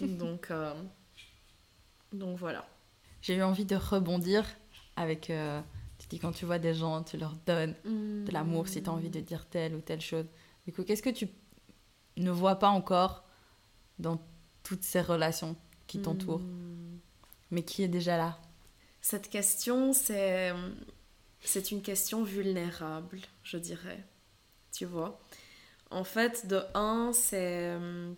[0.01, 0.73] Donc, euh,
[2.13, 2.65] donc voilà.
[3.23, 4.45] J'ai eu envie de rebondir
[4.97, 5.31] avec.
[6.09, 9.11] Tu quand tu vois des gens, tu leur donnes de l'amour si tu as envie
[9.11, 10.27] de dire telle ou telle chose.
[10.67, 11.29] Du coup, qu'est-ce que tu
[12.17, 13.25] ne vois pas encore
[13.99, 14.21] dans
[14.63, 16.43] toutes ces relations qui t'entourent,
[17.51, 18.39] mais qui est déjà là?
[19.01, 20.53] Cette question, c'est
[21.41, 24.03] c'est une question vulnérable, je dirais.
[24.73, 25.21] Tu vois?
[25.91, 27.69] En fait, de un, c'est.
[27.77, 28.15] euh,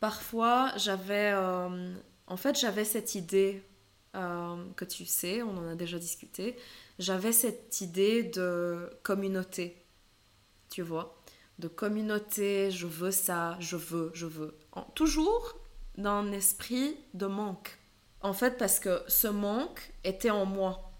[0.00, 1.30] Parfois, j'avais.
[1.34, 1.94] euh,
[2.26, 3.62] En fait, j'avais cette idée
[4.16, 6.56] euh, que tu sais, on en a déjà discuté.
[6.98, 9.84] J'avais cette idée de communauté.
[10.68, 11.20] Tu vois
[11.58, 14.56] De communauté, je veux ça, je veux, je veux.
[14.72, 15.56] En- toujours
[15.96, 17.78] dans un esprit de manque.
[18.22, 20.92] En fait, parce que ce manque était en moi.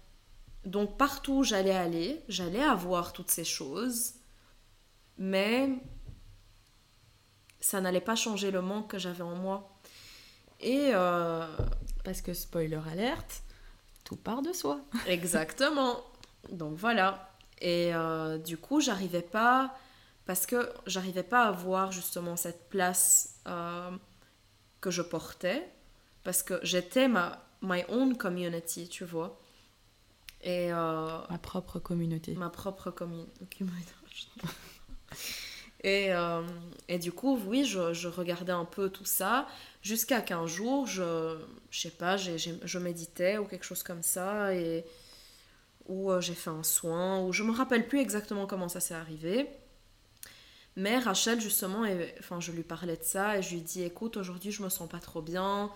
[0.65, 4.13] Donc partout où j'allais aller, j'allais avoir toutes ces choses,
[5.17, 5.69] mais
[7.59, 9.79] ça n'allait pas changer le manque que j'avais en moi.
[10.59, 11.45] Et euh,
[12.03, 13.43] Parce que, spoiler alerte,
[14.03, 14.81] tout part de soi.
[15.07, 16.03] exactement.
[16.51, 17.29] Donc voilà.
[17.59, 19.75] Et euh, du coup, j'arrivais pas,
[20.25, 23.91] parce que j'arrivais pas à voir justement cette place euh,
[24.81, 25.69] que je portais,
[26.23, 29.39] parce que j'étais ma my own community, tu vois.
[30.41, 32.33] Et euh, Ma propre communauté.
[32.33, 33.91] ma propre commu- communauté.
[35.83, 36.09] Et,
[36.87, 39.47] et du coup, oui, je, je regardais un peu tout ça,
[39.81, 41.37] jusqu'à qu'un jour, je,
[41.71, 44.85] je sais pas, je méditais ou quelque chose comme ça, et
[45.87, 48.93] ou euh, j'ai fait un soin, ou je me rappelle plus exactement comment ça s'est
[48.93, 49.47] arrivé.
[50.75, 54.17] Mais Rachel, justement, et- enfin, je lui parlais de ça, et je lui dis, écoute,
[54.17, 55.69] aujourd'hui, je me sens pas trop bien,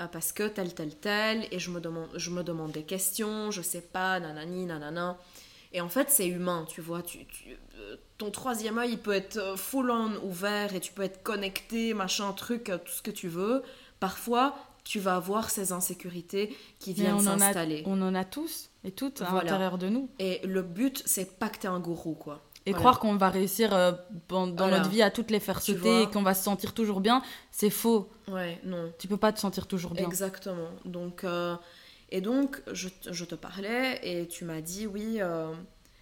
[0.00, 3.50] euh, parce que tel, tel, tel, et je me demande, je me demande des questions,
[3.50, 5.18] je sais pas, nanani, nanana.
[5.74, 7.02] Et en fait, c'est humain, tu vois.
[7.02, 10.92] Tu, tu- euh, ton troisième œil, il peut être euh, full on ouvert et tu
[10.92, 13.62] peux être connecté, machin, truc, euh, tout ce que tu veux.
[14.00, 17.82] Parfois, tu vas avoir ces insécurités qui viennent s'installer.
[17.86, 19.44] on en a tous et toutes à Voilà.
[19.44, 20.08] l'intérieur de nous.
[20.18, 22.40] Et le but, c'est pas que t'es un gourou, quoi.
[22.66, 22.78] Et Voilà.
[22.80, 23.92] croire qu'on va réussir euh,
[24.28, 24.78] dans Voilà.
[24.78, 27.68] notre vie à toutes les faire sauter et qu'on va se sentir toujours bien, c'est
[27.68, 28.08] faux.
[28.28, 28.92] Ouais, non.
[28.98, 30.06] Tu peux pas te sentir toujours bien.
[30.06, 30.70] Exactement.
[30.86, 31.56] Donc, euh,
[32.16, 35.52] et donc, je, te- je te parlais et tu m'as dit, oui, euh,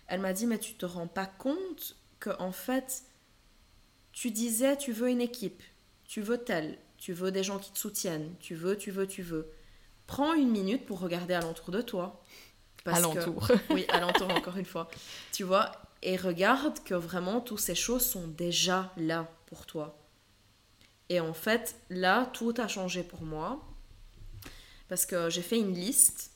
[0.09, 3.05] elle m'a dit, mais tu te rends pas compte que, en fait,
[4.13, 5.63] tu disais, tu veux une équipe,
[6.05, 9.23] tu veux tel, tu veux des gens qui te soutiennent, tu veux, tu veux, tu
[9.23, 9.51] veux.
[10.07, 12.23] Prends une minute pour regarder alentour de toi.
[12.85, 13.49] Parce que- Alentour.
[13.71, 14.89] oui, alentour, encore une fois.
[15.33, 15.73] Tu vois,
[16.03, 19.99] et regarde que vraiment, toutes ces choses sont déjà là pour toi.
[21.09, 23.65] Et en fait, là, tout a changé pour moi.
[24.93, 26.33] Parce que j'ai fait une liste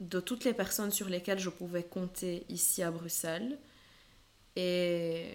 [0.00, 3.56] de toutes les personnes sur lesquelles je pouvais compter ici à Bruxelles.
[4.56, 5.26] Et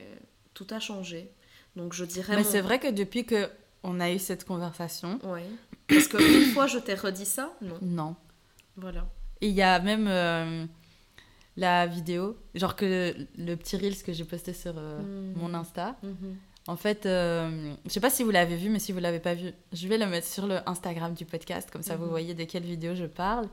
[0.54, 1.32] tout a changé.
[1.78, 2.36] Donc je dirais...
[2.36, 3.50] Mais mon- c'est vrai que depuis que
[3.84, 5.46] on a eu cette conversation, Ouais.
[5.88, 7.54] Parce qu'une fois je t'ai redit ça?
[7.62, 7.78] Non.
[7.82, 8.16] non.
[8.76, 9.08] Voilà.
[9.40, 10.66] Et il y a même euh,
[11.56, 15.34] la vidéo, genre que le petit reels que j'ai posté sur euh, Mhm.
[15.38, 15.96] mon Insta.
[16.04, 16.36] Mhm.
[16.68, 19.36] En fait, euh, je sais pas si vous l'avez vu, mais si vous l'avez pas
[19.36, 22.10] vu, je vais le mettre sur le Instagram du podcast, comme ça vous Mhm.
[22.10, 23.48] voyez de quelle vidéo je parle.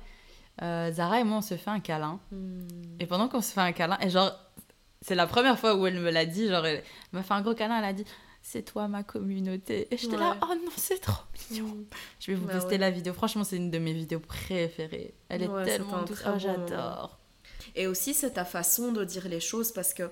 [0.63, 2.21] Euh, Zara et moi, on se fait un câlin.
[2.31, 2.69] Mhm.
[3.01, 4.33] Et pendant qu'on se fait un câlin, et genre,
[5.03, 7.55] c'est la première fois où elle me l'a dit, genre, elle m'a fait un gros
[7.55, 8.05] câlin, elle a dit
[8.45, 9.87] c'est toi ma communauté.
[9.93, 10.37] Et j'étais là, Ouais.
[10.43, 11.67] oh non, c'est trop mignon.
[11.67, 11.85] Mhm.
[12.19, 12.79] Je vais vous Bah poster ouais.
[12.79, 13.13] la vidéo.
[13.13, 15.15] Franchement, c'est une de mes vidéos préférées.
[15.29, 16.23] Elle est Ouais, tellement douce.
[16.27, 17.19] Oh, bon j'adore.
[17.77, 20.11] Et aussi, c'est ta façon de dire les choses parce que,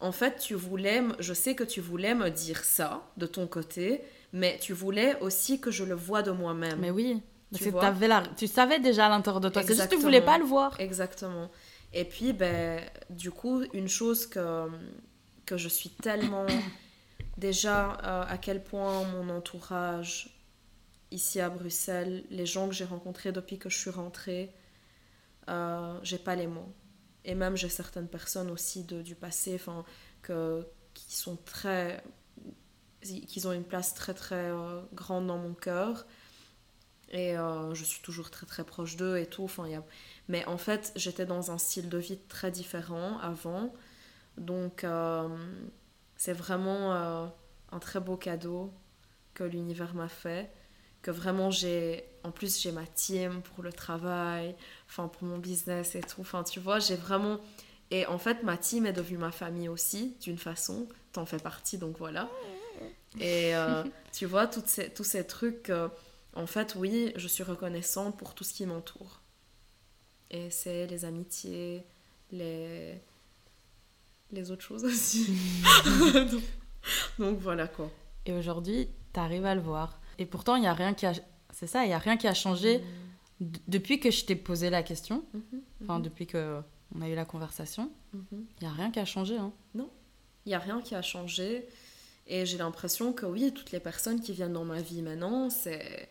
[0.00, 4.02] en fait, tu voulais, je sais que tu voulais me dire ça de ton côté,
[4.32, 6.78] mais tu voulais aussi que je le vois de moi-même.
[6.80, 8.22] Mais oui, parce Tu que la...
[8.36, 9.62] tu savais déjà à l'intérieur de toi.
[9.62, 10.78] C'est juste que tu voulais pas le voir.
[10.78, 11.50] Exactement.
[11.92, 14.68] Et puis, ben, du coup, une chose que,
[15.46, 16.46] que je suis tellement.
[17.36, 20.36] Déjà, euh, à quel point mon entourage
[21.10, 24.52] ici à Bruxelles, les gens que j'ai rencontrés depuis que je suis rentrée,
[25.48, 26.72] euh, j'ai pas les mots.
[27.24, 29.84] Et même j'ai certaines personnes aussi de, du passé enfin,
[30.22, 32.02] que, qui sont très.
[33.02, 36.06] qui ont une place très très euh, grande dans mon cœur.
[37.12, 39.42] Et euh, je suis toujours très très proche d'eux et tout.
[39.44, 39.84] Enfin, y a...
[40.28, 43.74] Mais en fait, j'étais dans un style de vie très différent avant.
[44.38, 45.28] Donc, euh,
[46.16, 48.72] c'est vraiment un très beau cadeau
[49.34, 50.52] que l'univers m'a fait.
[51.02, 52.04] Que vraiment, j'ai.
[52.22, 54.54] En plus, j'ai ma team pour le travail,
[54.88, 56.20] enfin, pour mon business et tout.
[56.20, 57.40] Enfin, tu vois, j'ai vraiment.
[57.90, 60.86] Et en fait, ma team est devenue ma famille aussi, d'une façon.
[61.12, 62.28] T'en fais partie, donc voilà.
[63.18, 63.82] Et euh,
[64.12, 65.70] tu vois, toutes ces, tous ces trucs.
[65.70, 65.88] euh,
[66.34, 69.20] en fait, oui, je suis reconnaissante pour tout ce qui m'entoure.
[70.30, 71.82] Et c'est les amitiés,
[72.30, 72.94] les,
[74.30, 75.26] les autres choses aussi.
[76.14, 76.42] donc,
[77.18, 77.90] donc voilà quoi.
[78.26, 80.00] Et aujourd'hui, tu arrives à le voir.
[80.18, 81.12] Et pourtant, il n'y a rien qui a...
[81.52, 82.82] C'est ça, il n'y a rien qui a changé
[83.40, 85.24] d- depuis que je t'ai posé la question.
[85.34, 86.60] Mhm, Enfin, mhm, depuis que
[86.94, 87.90] on a eu la conversation.
[88.12, 88.46] mhm.
[88.60, 89.36] Il n'y a rien qui a changé.
[89.36, 89.52] Hein.
[89.74, 91.68] Il n'y a rien qui a changé.
[92.26, 96.08] Et j'ai l'impression que oui, toutes les personnes qui viennent dans ma vie maintenant, c'est,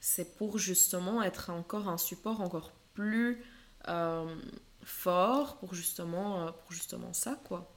[0.00, 3.42] c'est pour justement être encore un support encore plus
[3.86, 4.34] euh,
[4.82, 7.70] fort pour justement, euh, pour justement ça, quoi.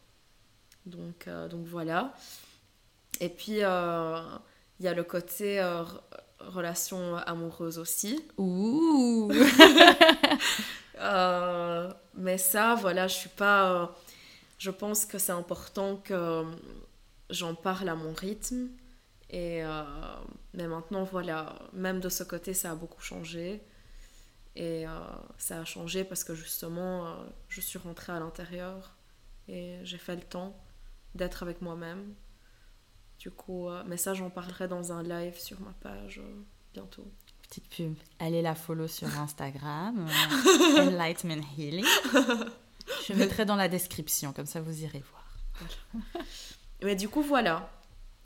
[0.88, 2.14] Donc, euh, donc voilà.
[3.22, 4.20] Et puis, euh,
[4.80, 6.02] il y a le côté euh, re-
[6.40, 8.20] relation amoureuse aussi.
[8.38, 9.32] Ouh
[11.00, 13.72] Euh, mais ça, voilà, je suis pas.
[13.72, 13.86] euh,
[14.60, 16.44] je pense que c'est important que
[17.32, 18.70] j'en parle à mon rythme.
[19.32, 19.64] Et
[20.54, 23.62] mais maintenant, voilà, même de ce côté, ça a beaucoup changé.
[24.56, 24.84] Et
[25.40, 27.16] ça a changé parce que justement,
[27.48, 28.92] je suis rentrée à l'intérieur
[29.48, 30.56] et j'ai fait le temps
[31.16, 32.14] d'être avec moi-même.
[33.22, 36.42] Du coup, euh, mais ça, j'en parlerai dans un live sur ma page euh,
[36.74, 37.06] bientôt.
[37.44, 37.94] Petite pub.
[38.18, 40.08] Allez la follow sur Instagram.
[40.08, 41.86] euh, Enlightenment Healing.
[43.08, 45.70] Je mettrai dans la description, comme ça vous irez voir.
[46.82, 47.70] Mais du coup, voilà,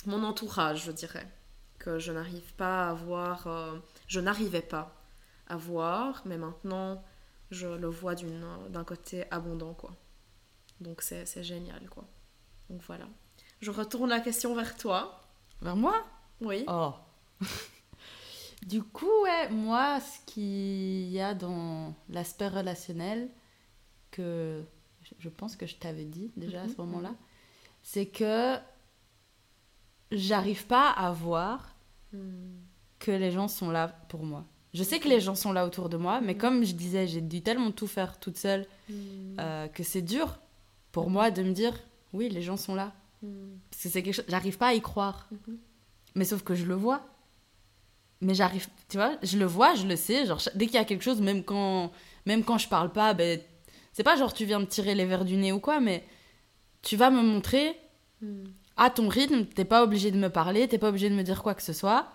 [0.06, 1.28] mon entourage, je dirais,
[1.78, 3.78] que je n'arrive pas à voir, euh,
[4.08, 4.96] je n'arrivais pas
[5.48, 7.04] à voir, mais maintenant,
[7.52, 9.94] je le vois d'un côté abondant, quoi.
[10.80, 12.08] Donc, c'est c'est génial, quoi.
[12.70, 13.10] Donc, voilà.
[13.62, 15.22] Je retourne la question vers toi.
[15.62, 16.06] Vers moi?
[16.42, 16.66] Oui.
[16.68, 16.94] Oh.
[18.66, 23.30] du coup, ouais, moi, ce qu'il y a dans l'aspect relationnel,
[24.12, 24.64] que
[25.20, 27.16] je- pense que je t'avais dit déjà à ce Mhm, moment-là, mhm.
[27.84, 28.56] c'est que
[30.12, 31.72] j'arrive pas à voir
[32.14, 32.60] Hmm.
[33.00, 34.46] que les gens sont là pour moi.
[34.74, 36.40] Je sais que les gens sont là autour de moi, mais Mhm.
[36.40, 39.36] comme je disais, j'ai dû tellement tout faire toute seule Hmm.
[39.40, 40.38] euh, que c'est dur
[40.92, 41.74] pour moi de me dire
[42.14, 42.94] oui, les gens sont là.
[43.26, 43.58] Hmm.
[43.70, 45.28] Parce que c'est quelque chose, j'arrive pas à y croire.
[45.32, 45.58] Mhm.
[46.16, 47.06] Mais sauf que je le vois.
[48.22, 50.26] Mais j'arrive, tu vois, je le vois, je le sais.
[50.26, 51.92] Genre, dès qu'il y a quelque chose, même quand,
[52.26, 53.40] même quand je parle pas, ben,
[53.92, 56.06] c'est pas genre tu viens me tirer les verres du nez ou quoi, mais
[56.82, 57.78] tu vas me montrer
[58.22, 58.46] Hmm.
[58.78, 59.46] à ton rythme.
[59.46, 61.74] T'es pas obligé de me parler, t'es pas obligé de me dire quoi que ce
[61.74, 62.08] soit.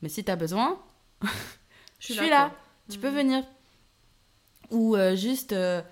[0.00, 0.80] Mais si t'as besoin,
[1.98, 2.52] je suis là.
[2.88, 3.42] Tu peux venir.
[4.70, 5.82] Ou euh, juste, euh,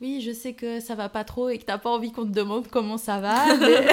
[0.00, 2.30] oui, je sais que ça va pas trop et que t'as pas envie qu'on te
[2.32, 3.56] demande comment ça va.
[3.60, 3.88] mais-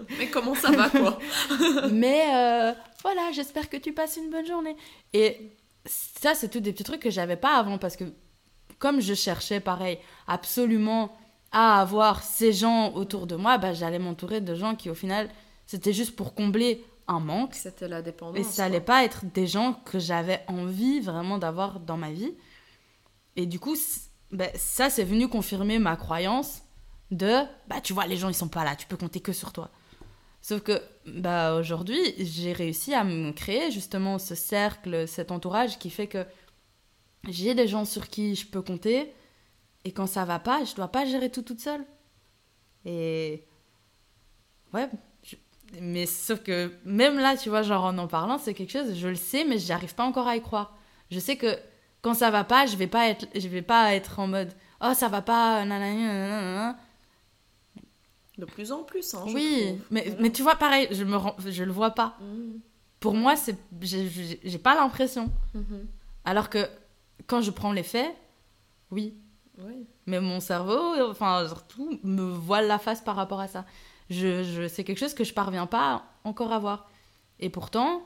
[0.18, 1.18] Mais comment ça va, quoi
[1.92, 2.72] Mais euh,
[3.02, 4.76] voilà, j'espère que tu passes une bonne journée.
[5.12, 5.52] Et
[5.84, 8.04] ça, c'est tout des petits trucs que j'avais pas avant parce que
[8.78, 11.16] comme je cherchais, pareil, absolument
[11.52, 15.30] à avoir ces gens autour de moi, bah, j'allais m'entourer de gens qui, au final,
[15.66, 17.54] c'était juste pour combler un manque.
[17.54, 18.38] C'était la dépendance.
[18.38, 18.64] Et ça quoi.
[18.64, 22.34] allait pas être des gens que j'avais envie vraiment d'avoir dans ma vie.
[23.36, 23.76] Et du coup,
[24.36, 26.62] ben, ça, c'est venu confirmer ma croyance
[27.10, 29.52] de bah tu vois les gens ils sont pas là tu peux compter que sur
[29.52, 29.70] toi.
[30.42, 35.88] Sauf que bah aujourd'hui j'ai réussi à me créer justement ce cercle cet entourage qui
[35.88, 36.26] fait que
[37.28, 39.12] j'ai des gens sur qui je peux compter
[39.84, 41.84] et quand ça va pas je dois pas gérer tout toute seule.
[42.84, 43.46] Et
[44.74, 44.90] ouais
[45.80, 49.08] mais sauf que même là tu vois genre en en parlant c'est quelque chose je
[49.08, 50.76] le sais mais j'arrive pas encore à y croire.
[51.10, 51.56] Je sais que
[52.06, 54.92] quand ça va pas je vais pas être je vais pas être en mode oh
[54.94, 56.76] ça va pas nanana.
[58.38, 60.20] De plus en plus, hein, oui mais, Voilà.
[60.22, 62.58] mais tu vois pareil je me rends- je le vois pas Hmm.
[63.00, 65.86] pour moi c'est j'ai- pas l'impression Mhm.
[66.24, 66.68] alors que
[67.26, 68.14] quand je prends les faits
[68.90, 69.14] oui
[69.58, 69.86] Oui.
[70.06, 73.64] mais mon cerveau enfin surtout me voile la face par rapport à ça
[74.10, 76.90] je, je c'est quelque chose que je parviens pas encore à voir
[77.40, 78.02] et pourtant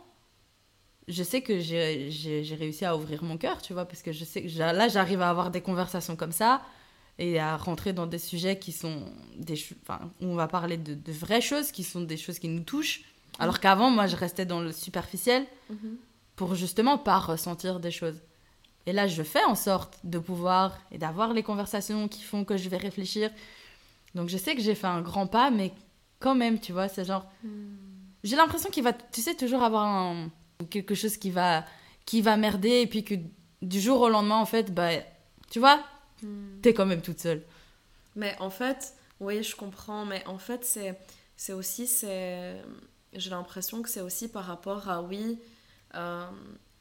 [1.11, 4.43] je sais que j'ai réussi à ouvrir mon cœur tu vois parce que je sais
[4.43, 6.63] que là j'arrive à avoir des conversations comme ça
[7.19, 9.05] et à rentrer dans des sujets qui sont
[9.37, 12.49] des enfin où on va parler de, de vraies choses qui sont des choses qui
[12.49, 13.03] nous touchent
[13.39, 15.97] alors qu'avant moi je restais dans le superficiel Mhm.
[16.37, 18.21] pour justement pas ressentir des choses
[18.87, 22.57] Et là, je fais en sorte de pouvoir et d'avoir les conversations qui font que
[22.57, 23.31] je vais réfléchir.
[24.17, 25.71] Donc, je sais que j'ai fait un grand pas, mais
[26.19, 27.25] quand même, tu vois, c'est genre.
[28.25, 30.31] J'ai l'impression qu'il va, tu sais, toujours avoir un-
[30.69, 31.65] quelque chose qui va,
[32.07, 33.15] qui va merder, et puis que
[33.63, 34.91] du jour au lendemain, en fait, bah,
[35.51, 35.83] tu vois,
[36.63, 37.43] t'es quand même toute seule.
[38.17, 40.99] Mais en fait, oui, je comprends, mais en fait, c'est,
[41.37, 42.57] c'est aussi, c'est,
[43.13, 45.39] j'ai l'impression que c'est aussi par rapport à, oui,
[45.95, 46.27] euh,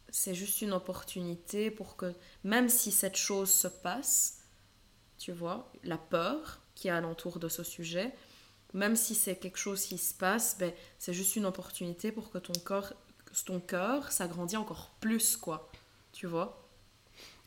[0.09, 2.13] c'est juste une opportunité pour que,
[2.43, 4.39] même si cette chose se passe,
[5.17, 8.13] tu vois, la peur qui est alentour de ce sujet,
[8.73, 12.37] même si c'est quelque chose qui se passe, ben, c'est juste une opportunité pour que
[12.37, 12.93] ton corps,
[13.45, 15.69] ton cœur s'agrandit encore plus, quoi,
[16.11, 16.55] tu vois?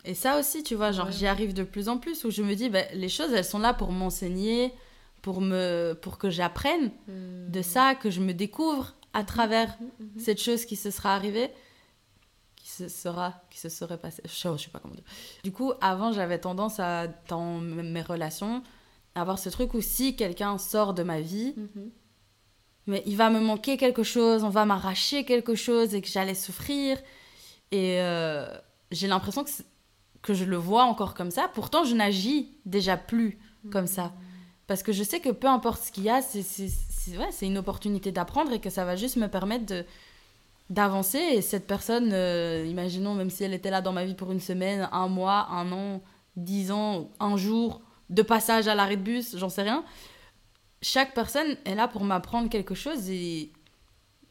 [0.05, 1.12] Et ça aussi, tu vois, genre, Ouais.
[1.12, 3.59] j'y arrive de plus en plus, où je me dis, bah, les choses, elles sont
[3.61, 4.72] là pour m'enseigner,
[5.22, 9.76] pour, me, pour que j'apprenne de ça, que je me découvre à travers
[10.18, 11.50] cette chose qui se sera arrivée,
[12.57, 14.22] qui se sera, qui se serait passée.
[14.24, 15.05] Je sais, je sais pas comment dire.
[15.44, 18.62] Du coup, avant, j'avais tendance à, dans mes relations,
[19.14, 21.55] à avoir ce truc où si quelqu'un sort de ma vie.
[22.87, 26.35] Mais il va me manquer quelque chose, on va m'arracher quelque chose et que j'allais
[26.35, 26.99] souffrir.
[27.71, 28.47] Et euh,
[28.90, 29.51] j'ai l'impression que,
[30.21, 31.49] que je le vois encore comme ça.
[31.55, 33.38] Pourtant, je n'agis déjà plus
[33.71, 34.12] comme ça.
[34.66, 38.12] Parce que je sais que peu importe ce qu'il y a, c'est ouais, une opportunité
[38.12, 39.85] d'apprendre et que ça va juste me permettre
[40.71, 41.18] d'avancer.
[41.18, 44.40] Et cette personne, euh, imaginons, même si elle était là dans ma vie pour une
[44.40, 46.03] semaine, un mois, un an,
[46.37, 49.85] dix ans, un jour, de passage à l'arrêt de bus, j'en sais rien.
[50.83, 53.53] Chaque personne est là pour m'apprendre quelque chose et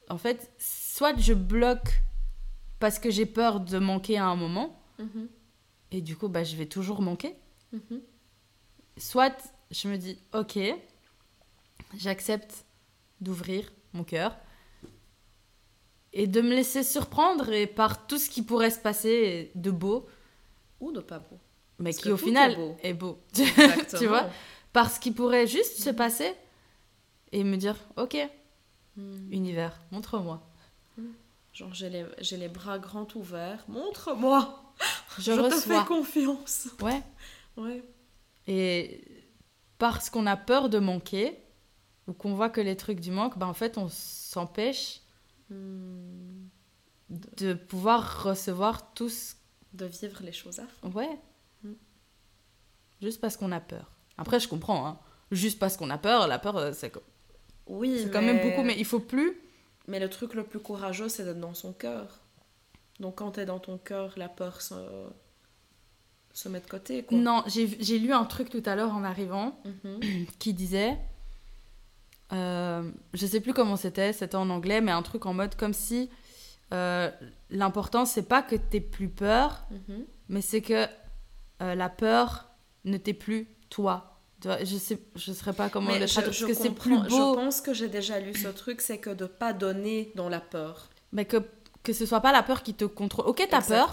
[0.10, 2.02] en fait, soit je bloque
[2.80, 5.28] parce que j'ai peur de manquer à un moment Mhm.
[5.92, 7.36] et du coup, bah, je vais toujours manquer.
[7.72, 8.02] Mhm.
[8.98, 9.36] Soit
[9.72, 10.60] je me dis, ok,
[11.98, 12.66] j'accepte
[13.22, 14.36] d'ouvrir mon cœur
[16.14, 20.06] et de me laisser surprendre et par tout ce qui pourrait se passer de beau,
[20.82, 21.38] Ou de pas beau.
[21.80, 22.78] mais Parce qui au final est beau.
[22.84, 23.20] est beau.
[23.98, 24.30] Tu vois?
[24.74, 26.34] Par ce qui pourrait juste se passer
[27.32, 28.18] et me dire, ok,
[28.98, 29.32] Mm.
[29.32, 30.46] univers, montre-moi.
[31.54, 33.64] Genre, j'ai les, j'ai les bras grands ouverts.
[33.70, 34.74] Montre-moi
[35.18, 36.68] Je, Je, te fais confiance.
[36.82, 37.02] Ouais.
[37.56, 37.84] Ouais.
[38.48, 39.02] Et
[39.78, 41.38] parce qu'on a peur de manquer,
[42.08, 45.02] ou qu'on voit que les trucs du manque, ben en fait, on s'empêche
[45.50, 46.48] Mm.
[47.10, 49.36] de pouvoir recevoir tout ce...
[49.74, 50.90] De vivre les choses à fond.
[50.92, 51.18] Ouais.
[51.64, 51.74] Mm.
[53.02, 53.90] Juste parce qu'on a peur.
[54.18, 55.00] Après, je comprends, hein.
[55.32, 56.92] Juste parce qu'on a peur, la peur, euh, c'est
[57.68, 59.38] Oui, quand même beaucoup, mais il faut plus...
[59.88, 62.20] Mais le truc le plus courageux, c'est d'être dans son cœur.
[63.00, 64.76] Donc quand t'es dans ton cœur, la peur se,
[66.34, 67.18] se met de côté, quoi.
[67.18, 70.26] Non, j'ai j'ai lu un truc tout à l'heure en arrivant Mhm.
[70.40, 70.98] qui disait...
[72.34, 75.74] euh, je sais plus comment c'était, c'était en anglais, mais un truc en mode comme
[75.74, 76.10] si...
[76.74, 77.10] euh,
[77.50, 80.06] L'important, c'est pas que t'aies plus peur, Mhm.
[80.30, 80.86] mais c'est que
[81.62, 82.50] euh, la peur
[82.86, 84.20] ne t'est plus toi.
[84.40, 86.98] Tu vois, je sais, je saurais pas comment Mais le traduire parce que c'est plus
[86.98, 90.30] beau, Je pense que j'ai déjà lu ce truc, c'est que de pas donner dans
[90.30, 90.90] la peur.
[91.12, 91.38] mais que
[91.84, 93.26] que ce soit pas la peur qui te contrôle.
[93.28, 93.90] Ok, t'as peur,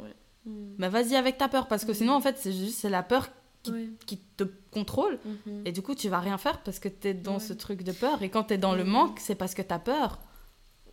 [0.00, 0.14] ouais.
[0.46, 0.74] Mm.
[0.78, 1.96] mais vas-y avec ta peur parce que Mhm.
[1.96, 3.28] sinon en fait c'est juste c'est la peur
[3.64, 3.96] qui, Oui.
[4.06, 5.62] qui te contrôle Mhm.
[5.66, 7.38] et du coup tu vas rien faire parce que t'es dans Ouais.
[7.40, 8.90] ce truc de peur et quand t'es dans le Mhm.
[8.90, 10.18] manque c'est parce que t'as peur.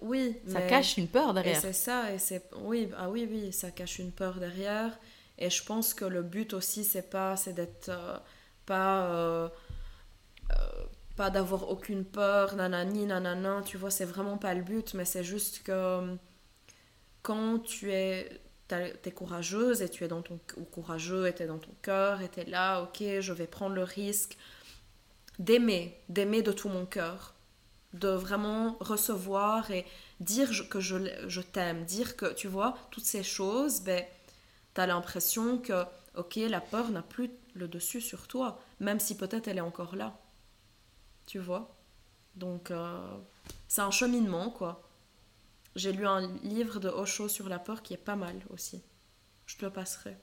[0.01, 1.59] Oui, Ça mais- cache une peur derrière.
[1.59, 4.97] c'est ça, et c'est oui, ah oui, oui, ça cache une peur derrière.
[5.39, 8.17] Et je pense que le but aussi, c'est pas, c'est d'être euh,
[8.65, 9.49] pas, euh,
[10.51, 10.55] euh,
[11.15, 13.61] pas d'avoir aucune peur, nanani, nanana.
[13.65, 16.15] Tu vois, c'est vraiment pas le but, mais c'est juste que
[17.23, 18.29] quand tu es,
[18.67, 22.29] t'es courageuse et tu es dans ton ou courageux, et t'es dans ton cœur, et
[22.29, 24.37] t'es là, ok, je vais prendre le risque
[25.39, 27.33] d'aimer, d'aimer de tout mon cœur
[27.93, 29.85] de vraiment recevoir et
[30.19, 30.97] dire que je,
[31.27, 34.03] je t'aime, dire que, tu vois, toutes ces choses, ben,
[34.79, 35.83] tu as l'impression que,
[36.15, 39.95] ok, la peur n'a plus le dessus sur toi, même si peut-être elle est encore
[39.97, 40.17] là.
[41.25, 41.75] Tu vois?
[42.35, 43.17] Donc, euh,
[43.67, 44.89] c'est un cheminement, quoi.
[45.75, 48.81] J'ai lu un livre de Osho sur la peur qui est pas mal aussi.
[49.45, 50.17] Je te le passerai.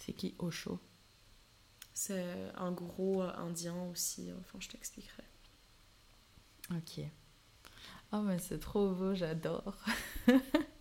[0.00, 0.80] C'est qui Osho?
[1.92, 4.30] C'est un gros euh, indien aussi.
[4.30, 5.22] euh, Enfin, je t'expliquerai.
[6.70, 7.00] Ok.
[8.12, 9.76] Oh mais c'est trop beau, j'adore.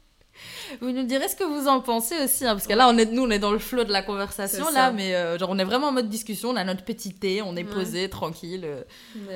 [0.81, 3.05] vous nous direz ce que vous en pensez aussi, hein, parce que là, on est,
[3.05, 5.63] nous, on est dans le flot de la conversation, là, mais euh, genre, on est
[5.63, 7.73] vraiment en mode discussion, on a notre petit thé, on est Ouais.
[7.73, 8.65] posé, tranquille.
[8.65, 8.83] euh,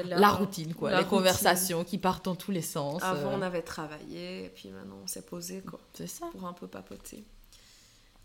[0.03, 1.17] là, la routine, quoi, la les routine.
[1.17, 3.01] conversations qui partent dans tous les sens.
[3.03, 6.27] Avant, euh, on avait travaillé, et puis maintenant, on s'est posé, quoi, C'est ça.
[6.31, 7.23] pour un peu papoter.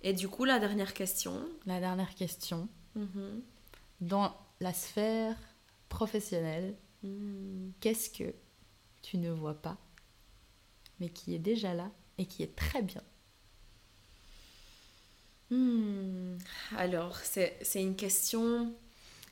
[0.02, 1.34] Et du coup, la dernière question.
[1.66, 2.68] La dernière question.
[2.96, 3.40] Mhm.
[4.00, 5.36] Dans la sphère
[5.88, 7.70] professionnelle, Mm.
[7.80, 8.32] qu'est-ce que
[9.02, 9.76] tu ne vois pas,
[11.00, 13.02] mais qui est déjà là et qui est très bien
[15.50, 16.38] Hmm,
[16.76, 18.72] Alors, c'est c'est une question...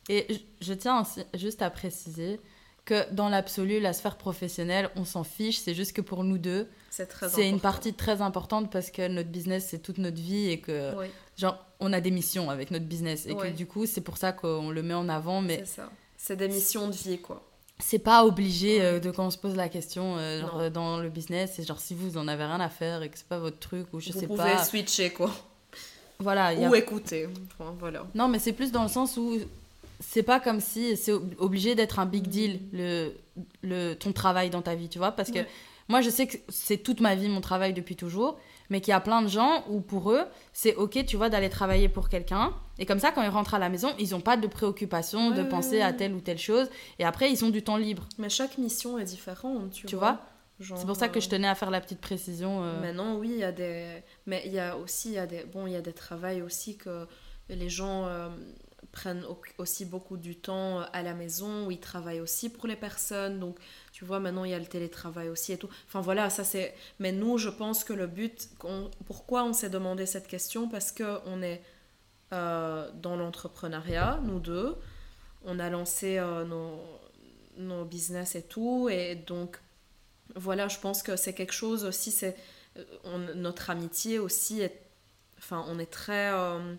[0.08, 2.40] Et je- je tiens aussi- juste à préciser
[2.84, 5.58] que dans l'absolu, la sphère professionnelle, on s'en fiche.
[5.58, 7.58] C'est juste que pour nous deux, C'est une important.
[7.60, 11.06] partie très importante parce que notre business, c'est toute notre vie et que, Oui,
[11.38, 13.26] genre, on a des missions avec notre business.
[13.26, 13.52] Et Ouais.
[13.52, 15.40] que du coup, c'est pour ça qu'on le met en avant.
[15.40, 15.90] Mais c'est ça.
[16.16, 17.49] C'est des missions de vie, quoi.
[17.80, 20.98] C'est pas obligé euh, de quand on se pose la question euh, genre, euh, dans
[20.98, 21.52] le business.
[21.56, 23.86] C'est genre si vous en avez rien à faire et que c'est pas votre truc
[23.92, 24.64] ou je Vous sais pouvez pas.
[24.64, 25.30] switcher, quoi.
[26.18, 27.28] Voilà, a Ou écouter.
[27.58, 28.04] Enfin, voilà.
[28.14, 29.38] Non, mais c'est plus dans le sens où
[30.00, 33.12] c'est pas comme si c'est ob- obligé d'être un big deal le,
[33.62, 35.46] le ton travail dans ta vie, tu vois parce que Ouais.
[35.88, 38.38] moi je sais que c'est toute ma vie mon travail depuis toujours,
[38.70, 40.22] mais qu'il y a plein de gens où pour eux,
[40.52, 43.60] c'est OK, tu vois d'aller travailler pour quelqu'un et comme ça quand ils rentrent à
[43.60, 46.68] la maison, ils ont pas de préoccupation de penser ouais, à telle ou telle chose
[46.98, 50.18] et après ils ont du temps libre, Mais chaque mission est différente, tu, tu vois
[50.60, 53.30] C'est pour ça que euh, je tenais à faire la petite précision euh, Maintenant, oui,
[53.32, 54.02] il y a des.
[54.26, 55.44] Mais il y a aussi il y a des...
[55.44, 57.06] Bon, il y a des travails aussi que
[57.48, 58.28] les gens euh,
[58.92, 62.76] prennent au- aussi beaucoup du temps à la maison, où ils travaillent aussi pour les
[62.76, 63.38] personnes.
[63.40, 63.56] Donc,
[63.92, 65.68] tu vois, maintenant, il y a le télétravail aussi et tout.
[65.86, 66.74] Enfin, voilà, ça c'est.
[66.98, 68.48] Mais nous, je pense que le but.
[69.06, 70.68] Pourquoi on s'est demandé cette question?
[70.68, 71.60] Parce qu'on est
[72.32, 74.76] euh, dans l'entrepreneuriat, nous deux.
[75.44, 76.80] On a lancé euh, nos,
[77.56, 78.88] nos business et tout.
[78.90, 79.58] Et donc,
[80.36, 82.36] voilà, je pense que c'est quelque chose aussi, c'est
[82.76, 84.82] euh, notre amitié aussi est,
[85.38, 86.74] enfin, on est très, euh,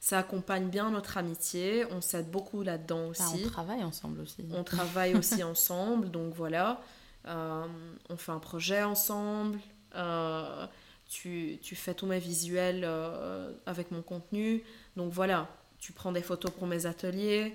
[0.00, 4.44] ça accompagne bien notre amitié, on s'aide beaucoup là-dedans enfin, aussi, on travaille ensemble aussi.
[4.52, 6.80] on travaille aussi ensemble, donc voilà,
[7.26, 7.66] Euh,
[8.08, 9.60] on fait un projet ensemble,
[9.94, 10.66] euh,
[11.08, 14.64] tu, tu fais tous mes visuels euh, avec mon contenu,
[14.96, 17.54] donc voilà, tu prends des photos pour mes ateliers,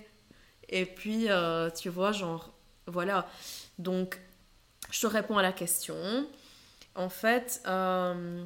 [0.69, 2.53] et puis euh, tu vois, genre,
[2.87, 3.27] voilà,
[3.77, 4.19] donc
[4.91, 6.27] je te réponds à la question.
[6.95, 8.43] En fait, euh,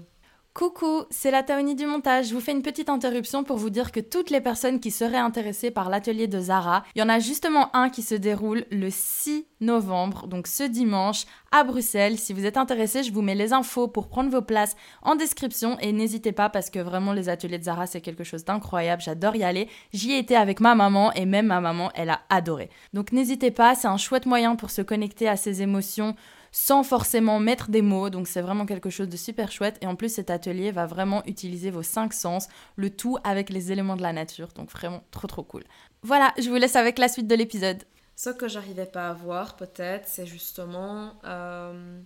[0.53, 2.27] Coucou, c'est la Taoni du montage.
[2.27, 5.15] Je vous fais une petite interruption pour vous dire que toutes les personnes qui seraient
[5.15, 8.89] intéressées par l'atelier de Zara, il y en a justement un qui se déroule le
[8.89, 11.23] 6 novembre, donc ce dimanche,
[11.53, 12.19] à Bruxelles.
[12.19, 15.79] Si vous êtes intéressés, je vous mets les infos pour prendre vos places en description
[15.79, 19.01] et n'hésitez pas parce que vraiment les ateliers de Zara, c'est quelque chose d'incroyable.
[19.01, 19.69] J'adore y aller.
[19.93, 22.69] J'y ai été avec ma maman et même ma maman, elle a adoré.
[22.93, 26.13] Donc n'hésitez pas, c'est un chouette moyen pour se connecter à ses émotions
[26.51, 28.09] sans forcément mettre des mots.
[28.09, 29.77] Donc c'est vraiment quelque chose de super chouette.
[29.81, 33.71] Et en plus, cet atelier va vraiment utiliser vos cinq sens, le tout avec les
[33.71, 34.49] éléments de la nature.
[34.49, 35.63] Donc vraiment trop trop cool.
[36.03, 37.83] Voilà, je vous laisse avec la suite de l'épisode.
[38.15, 42.01] ce que j'arrivais pas à voir, peut-être, c'est justement euh,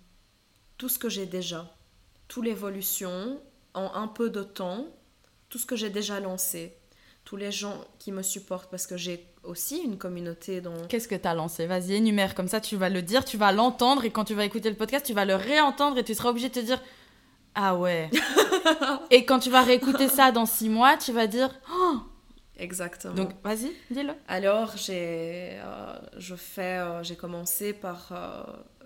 [0.77, 1.73] tout ce que j'ai déjà,
[2.27, 3.39] toute l'évolution
[3.73, 4.87] en un peu de temps,
[5.49, 6.77] tout ce que j'ai déjà lancé,
[7.23, 11.15] tous les gens qui me supportent, parce que j'ai aussi une communauté dans Qu'est-ce que
[11.15, 14.25] t'as lancé Vas-y, énumère, comme ça tu vas le dire, tu vas l'entendre et quand
[14.25, 16.59] tu vas écouter le podcast, tu vas le réentendre et tu seras obligé de te
[16.59, 16.81] dire
[17.55, 18.09] Ah ouais.
[19.11, 21.49] et quand tu vas réécouter ça dans six mois, tu vas dire
[22.57, 23.13] Exactement.
[23.13, 24.13] Donc vas-y, dis-le.
[24.27, 28.43] Alors, j'ai, euh, je fais, euh, j'ai commencé par euh,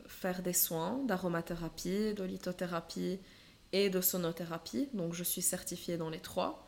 [0.08, 3.20] faire des soins d'aromathérapie, de lithothérapie
[3.72, 4.90] et de sonothérapie.
[4.94, 6.66] Donc, je suis certifiée dans les trois.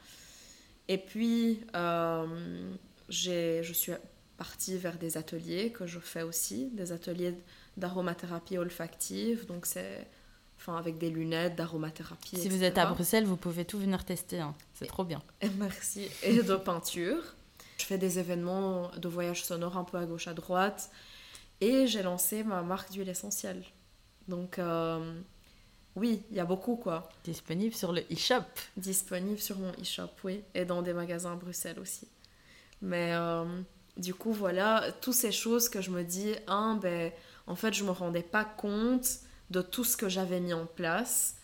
[0.88, 2.72] Et puis, euh,
[3.12, 3.92] je suis
[4.38, 7.36] partie vers des ateliers que je fais aussi, des ateliers
[7.78, 9.46] d'aromathérapie olfactive.
[9.46, 10.08] Donc, c'est
[10.58, 12.38] enfin, avec des lunettes d'aromathérapie.
[12.38, 14.40] Si vous êtes à Bruxelles, vous pouvez tout venir tester.
[14.40, 14.56] hein.
[14.74, 15.22] C'est trop bien.
[15.42, 16.08] Et Merci.
[16.24, 17.22] Et de peinture.
[17.78, 20.92] Je fais des événements de voyage sonore un peu à gauche, à droite.
[21.62, 23.64] Et j'ai lancé ma marque d'huile essentielle.
[24.28, 25.20] Donc, euh,
[25.96, 27.10] oui, il y a beaucoup, quoi.
[27.24, 28.44] Disponible sur le e-shop.
[28.78, 30.42] Disponible sur mon e-shop, oui.
[30.54, 32.08] Et dans des magasins à Bruxelles aussi.
[32.82, 33.46] Mais euh,
[33.98, 37.12] du coup, voilà, toutes ces choses que je me dis, un, ben,
[37.48, 39.20] en fait, je me rendais pas compte
[39.50, 41.36] de tout ce que j'avais mis en place.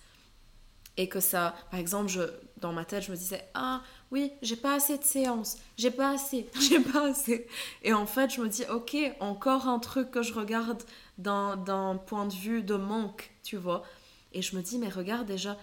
[0.99, 2.21] Et que ça, par exemple, je,
[2.59, 6.11] dans ma tête, je me disais, ah oui, j'ai pas assez de séances, j'ai pas
[6.11, 7.47] assez, j'ai pas assez.
[7.83, 10.81] Et en fait, je me dis, ok, encore un truc que je regarde
[11.19, 13.83] d'un point de vue de manque, tu vois.
[14.33, 15.55] Et je me dis, mais regarde déjà,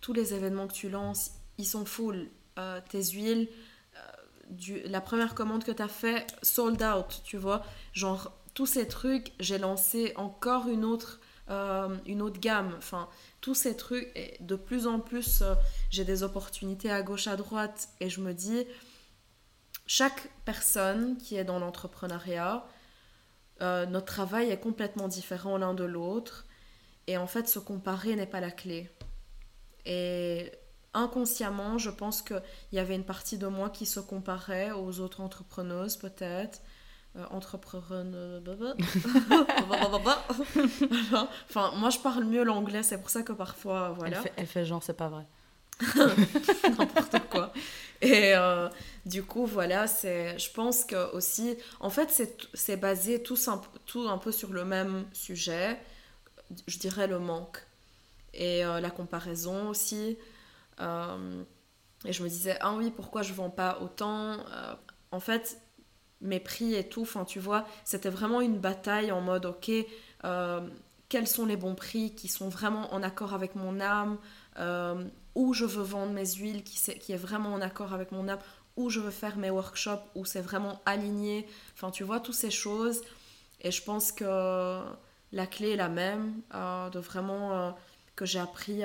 [0.00, 2.28] tous les événements que tu lances, ils sont full.
[2.58, 3.48] Euh, tes huiles,
[4.86, 7.64] la première commande que tu as fait, sold out, tu vois.
[7.92, 12.74] Genre, tous ces trucs, j'ai lancé encore une autre, euh, une autre gamme.
[12.78, 13.08] Enfin,
[13.40, 15.54] tous ces trucs, et de plus en plus, euh,
[15.90, 17.88] j'ai des opportunités à gauche, à droite.
[18.00, 18.64] Et je me dis,
[19.86, 22.66] chaque personne qui est dans l'entrepreneuriat,
[23.62, 26.46] euh, notre travail est complètement différent l'un de l'autre.
[27.06, 28.90] Et en fait, se comparer n'est pas la clé.
[29.84, 30.52] Et
[30.94, 35.20] inconsciemment, je pense qu'il y avait une partie de moi qui se comparait aux autres
[35.20, 36.60] entrepreneuses, peut-être.
[37.16, 38.42] Euh, entrepreneuses.
[41.48, 44.16] enfin, moi, je parle mieux l'anglais, c'est pour ça que parfois, voilà.
[44.16, 45.26] Elle, fait, elle fait genre, c'est pas vrai.
[46.78, 47.52] N'importe quoi.
[48.00, 48.68] Et euh,
[49.06, 53.36] du coup, voilà, c'est, je pense que aussi, en fait, c'est, c'est basé tout,
[53.86, 55.78] tout un peu sur le même sujet,
[56.66, 57.58] je dirais le manque
[58.34, 60.18] et euh, la comparaison aussi.
[60.80, 61.42] Euh,
[62.04, 64.38] et je me disais, ah oui, pourquoi je vends pas autant
[65.12, 65.60] En fait,
[66.20, 69.70] mes prix et tout, enfin, tu vois, c'était vraiment une bataille en mode, ok,
[71.08, 74.18] quels sont les bons prix qui sont vraiment en accord avec mon âme
[75.34, 78.38] où je veux vendre mes huiles qui, est vraiment en accord avec mon âme,
[78.76, 81.46] où je veux faire mes workshops, où c'est vraiment aligné.
[81.74, 83.02] Enfin, tu vois, toutes ces choses.
[83.60, 84.80] Et je pense que
[85.32, 87.70] la clé est la même, euh, de vraiment euh,
[88.16, 88.82] que j'ai appris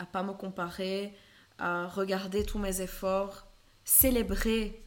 [0.00, 1.14] à pas me comparer,
[1.58, 3.46] à regarder tous mes efforts,
[3.84, 4.82] célébrer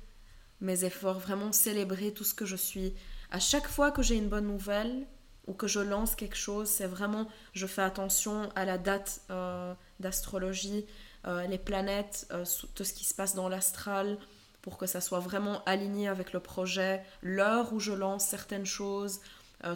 [0.59, 2.95] mes efforts, vraiment célébrer tout ce que je suis.
[3.31, 5.05] À chaque fois que j'ai une bonne nouvelle,
[5.47, 9.73] ou que je lance quelque chose, c'est vraiment, je fais attention à la date euh,
[9.99, 10.85] d'astrologie,
[11.27, 12.45] euh, les planètes, euh,
[12.75, 14.17] tout ce qui se passe dans l'astral,
[14.61, 19.19] pour que ça soit vraiment aligné avec le projet, l'heure où je lance certaines choses,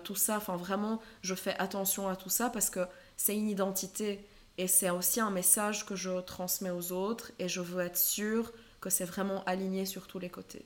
[0.03, 2.81] tout ça, enfin vraiment, je fais attention à tout ça parce que
[3.15, 4.25] c'est une identité
[4.57, 8.51] et c'est aussi un message que je transmets aux autres et je veux être sûre
[8.81, 10.65] que c'est vraiment aligné sur tous les côtés.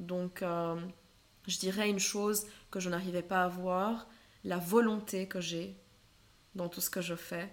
[0.00, 4.08] Donc, je dirais une chose que je n'arrivais pas à voir,
[4.44, 5.76] la volonté que j'ai
[6.54, 7.52] dans tout ce que je fais,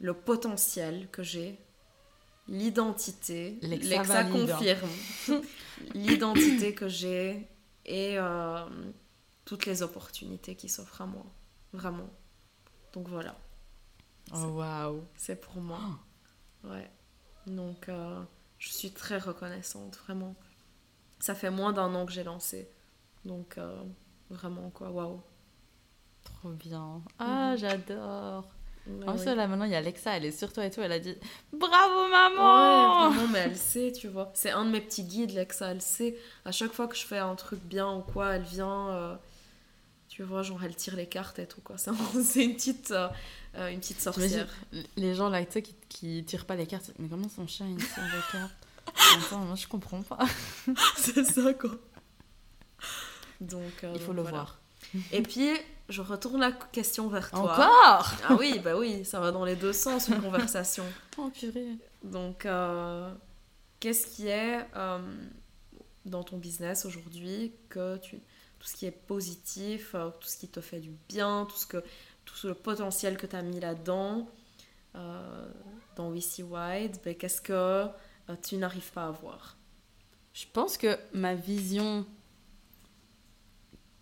[0.00, 1.58] le potentiel que j'ai,
[2.48, 4.90] l'identité, l'exa confirme,
[5.94, 7.48] l'identité que j'ai
[7.84, 8.64] et euh,
[9.44, 11.26] toutes les opportunités qui s'offrent à moi,
[11.72, 12.10] vraiment.
[12.92, 13.36] Donc voilà.
[14.32, 15.04] Oh waouh.
[15.16, 15.80] C'est pour moi.
[16.64, 16.90] Ouais.
[17.46, 18.20] Donc euh,
[18.58, 20.34] je suis très reconnaissante, vraiment.
[21.18, 22.70] Ça fait moins d'un an que j'ai lancé.
[23.24, 23.82] Donc euh,
[24.30, 25.20] vraiment quoi, waouh.
[26.24, 27.02] Trop bien.
[27.18, 27.58] Ah, mhm.
[27.58, 28.48] j'adore.
[29.06, 30.80] en plus, là, maintenant, il y a Alexa, elle est sur toi et tout.
[30.80, 31.16] Elle a dit
[31.52, 34.30] Bravo, maman Ouais, vraiment, mais elle sait, tu vois.
[34.34, 36.16] C'est un de mes petits guides, Alexa, elle sait.
[36.44, 38.90] À chaque fois que je fais un truc bien ou quoi, elle vient.
[38.90, 39.16] Euh,
[40.20, 41.76] tu vois, genre, elle tire les cartes et tout, quoi.
[41.78, 41.90] C'est
[42.44, 43.08] une petite, euh,
[43.54, 44.46] euh, une petite sorcière.
[44.98, 46.90] Les gens, là, tu sais, qui, qui tirent pas les cartes.
[46.98, 48.52] Mais comment son chien, il tire les cartes
[49.26, 50.18] Attends, moi, je comprends pas.
[50.98, 51.70] C'est ça, quoi.
[53.40, 54.60] Donc, il faut le voir.
[55.10, 55.48] Et puis,
[55.88, 57.54] je retourne la question vers toi.
[57.54, 60.84] Encore Ah oui, bah oui, ça va dans les deux sens, une conversation.
[61.16, 61.78] oh purée.
[62.04, 63.10] Donc, euh,
[63.78, 64.98] qu'est-ce qui est euh,
[66.04, 68.20] dans ton business aujourd'hui que tu...
[68.60, 71.66] Tout ce qui est positif, euh, tout ce qui te fait du bien, tout, ce
[71.66, 71.82] que,
[72.24, 74.28] tout le potentiel que tu as mis là-dedans,
[75.96, 77.86] dans We See Wide, ben, qu'est-ce que
[78.42, 79.56] tu n'arrives pas à voir?
[80.32, 82.06] Je pense que ma vision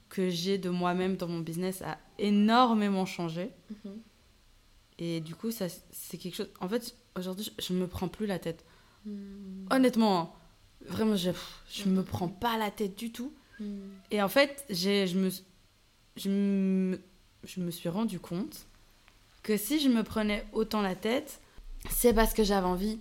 [0.08, 3.50] que j'ai de moi-même dans mon business a énormément changé.
[3.84, 4.00] Mhm.
[4.98, 6.50] Et du coup, ça, c'est quelque chose.
[6.60, 8.64] En fait, aujourd'hui, je ne me prends plus la tête.
[9.04, 9.66] Hmm.
[9.70, 10.30] Honnêtement, hein,
[10.86, 11.30] vraiment, je
[11.86, 13.32] ne me prends pas la tête du tout.
[13.60, 13.80] Hmm.
[14.10, 15.30] Et en fait, je, me,
[16.16, 17.00] je, me,
[17.44, 18.66] je me suis rendu compte
[19.42, 21.40] que si je me prenais autant la tête,
[21.90, 22.98] c'est parce que j'avais envie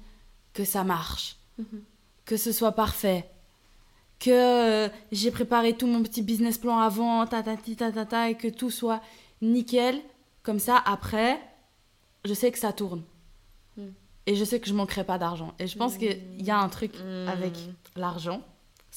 [0.53, 1.83] que ça marche, mhm.
[2.25, 3.29] que ce soit parfait,
[4.19, 8.29] que euh, j'ai préparé tout mon petit business plan avant, ta, ta, ta, ta, ta,
[8.29, 9.01] et que tout soit
[9.41, 10.01] nickel.
[10.41, 11.39] Comme ça, après,
[12.25, 13.03] je sais que ça tourne.
[13.75, 13.89] Hmm.
[14.25, 15.53] Et je sais que je manquerai pas d'argent.
[15.59, 15.99] Et je pense hmm.
[15.99, 16.93] qu'il y a un truc
[17.27, 17.53] avec
[17.95, 18.41] l'argent,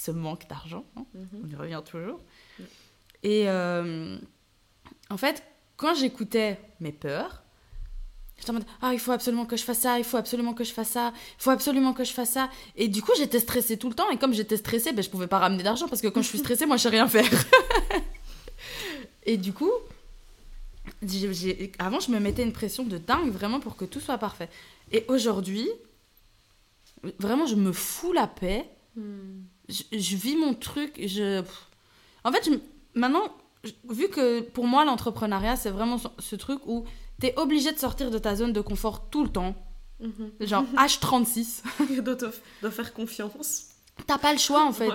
[0.00, 1.04] ce manque d'argent, hein.
[1.14, 2.20] on y revient toujours.
[3.22, 4.16] Et euh,
[5.10, 5.42] en fait,
[5.76, 7.42] quand j'écoutais mes peurs,
[8.38, 10.64] J'étais en mode, ah, il faut absolument que je fasse ça, il faut absolument que
[10.64, 12.48] je fasse ça, il faut absolument que je fasse ça.
[12.74, 14.08] Et du coup, j'étais stressée tout le temps.
[14.08, 16.38] Et comme j'étais stressée, ben, je pouvais pas ramener d'argent parce que quand je suis
[16.44, 17.28] stressée, moi, je sais rien faire.
[19.26, 19.70] et du coup,
[21.78, 24.48] avant, je me mettais une pression de dingue vraiment pour que tout soit parfait.
[24.90, 25.68] Et aujourd'hui,
[27.18, 28.64] vraiment, je me fous la paix.
[28.96, 29.42] Hmm.
[29.70, 31.00] Je, vis mon truc.
[31.06, 31.42] Je...
[32.24, 32.50] En fait,
[32.94, 33.24] maintenant,
[33.88, 36.84] vu que pour moi, l'entrepreneuriat, c'est vraiment ce truc où
[37.20, 39.54] t'es obligé de sortir de ta zone de confort tout le temps.
[40.00, 40.32] Mhm.
[40.40, 41.62] Genre H36.
[42.02, 42.16] de,
[42.62, 43.68] de faire confiance.
[44.06, 44.90] T'as pas le choix en fait.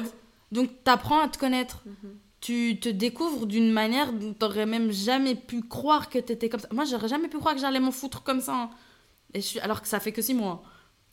[0.51, 1.83] Donc t'apprends à te connaître.
[1.85, 2.17] Mhm.
[2.41, 6.67] Tu te découvres d'une manière dont t'aurais même jamais pu croire que t'étais comme ça.
[6.71, 8.55] Moi j'aurais jamais pu croire que j'allais m'en foutre comme ça.
[8.55, 8.69] Hein.
[9.33, 9.59] Et je suis...
[9.59, 10.63] Alors que ça fait que six mois.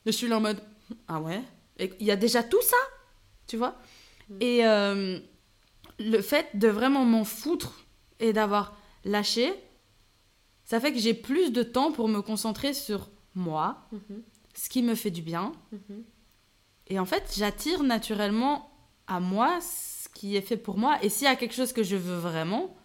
[0.05, 0.61] je suis là en mode
[1.07, 1.41] Ah ouais?
[1.79, 2.77] Il y a déjà tout ça?
[3.47, 3.75] Tu vois
[4.29, 4.37] mhm.
[4.41, 5.19] Et euh,
[5.99, 7.85] le fait de vraiment m'en foutre
[8.19, 9.53] et d'avoir lâché,
[10.63, 14.23] ça fait que j'ai plus de temps pour me concentrer sur moi, mhm.
[14.53, 15.51] ce qui me fait du bien.
[15.71, 16.03] Mhm.
[16.87, 18.69] Et en fait, j'attire naturellement
[19.07, 20.97] à moi ce qui est fait pour moi.
[21.01, 22.75] Et s'il y a quelque chose que je veux vraiment,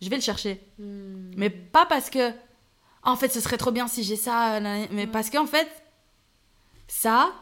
[0.00, 0.60] je vais le chercher.
[0.78, 1.30] Hmm.
[1.36, 2.32] Mais pas parce que,
[3.02, 5.68] en fait, ce serait trop bien si j'ai ça, mais parce qu'en fait,
[6.88, 7.32] ça,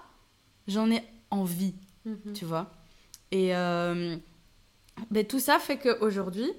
[0.67, 1.75] j'en ai envie,
[2.05, 2.33] Mhm.
[2.35, 2.71] tu vois.
[3.31, 4.17] Et euh,
[5.11, 6.51] ben, tout ça fait qu'aujourd'hui,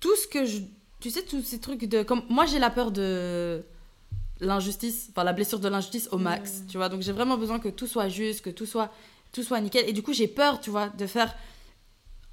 [0.00, 0.58] tout ce que je.
[1.00, 2.02] Tu sais, tous ces trucs de.
[2.02, 3.62] Comme, moi, j'ai la peur de
[4.40, 6.88] l'injustice, enfin la blessure de l'injustice au max, tu vois.
[6.88, 8.92] Donc j'ai vraiment besoin que tout soit juste, que tout soit,
[9.32, 9.88] tout soit nickel.
[9.88, 11.34] Et du coup, j'ai peur, tu vois, de faire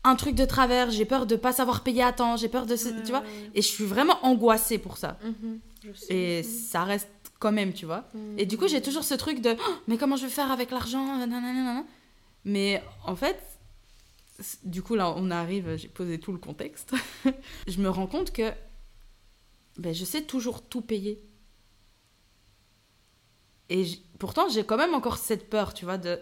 [0.04, 2.76] un truc de travers, j'ai peur de pas savoir payer à temps, j'ai peur de.
[2.76, 3.22] ce- Ouais, tu vois.
[3.22, 3.52] ouais.
[3.54, 5.18] Et je suis vraiment angoissée pour ça.
[5.24, 5.60] Mhm.
[5.84, 6.14] Je.
[6.14, 7.08] Et ça reste
[7.42, 8.06] quand même, tu vois.
[8.14, 8.40] Mhm.
[8.40, 10.72] Et du coup, j'ai toujours ce truc de Oh, mais comment je vais faire avec
[10.72, 11.26] l'argent.
[12.46, 13.42] Mais en fait,
[14.64, 16.94] du coup, là, on arrive, j'ai posé tout le contexte.
[17.68, 18.52] je me rends compte que
[19.78, 21.22] ben, je sais toujours tout payer.
[23.70, 23.86] Et
[24.20, 26.20] pourtant, j'ai quand même encore cette peur, tu vois, de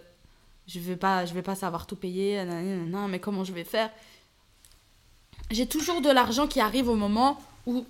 [0.66, 3.90] je vais pas, je vais pas savoir tout payer, nanana, mais comment je vais faire
[5.50, 7.84] J'ai toujours de l'argent qui arrive au moment où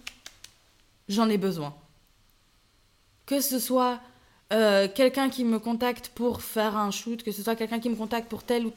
[1.09, 1.74] j'en ai besoin.
[3.31, 4.01] Que ce soit
[4.53, 7.95] euh, quelqu'un qui me contacte pour faire un shoot, que ce soit quelqu'un qui me
[7.95, 8.72] contacte pour tel ou...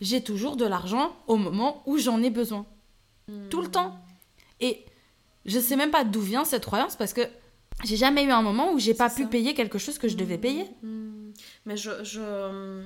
[0.00, 2.66] J'ai toujours de l'argent au moment où j'en ai besoin.
[3.48, 3.96] Tout le temps.
[4.58, 4.84] Et
[5.44, 7.20] je sais même pas d'où vient cette croyance parce que
[7.84, 10.38] j'ai jamais eu un moment où j'ai pas pu payer quelque chose que je devais
[10.38, 10.66] payer.
[10.82, 11.32] Mhm.
[11.66, 12.84] Mais je, je,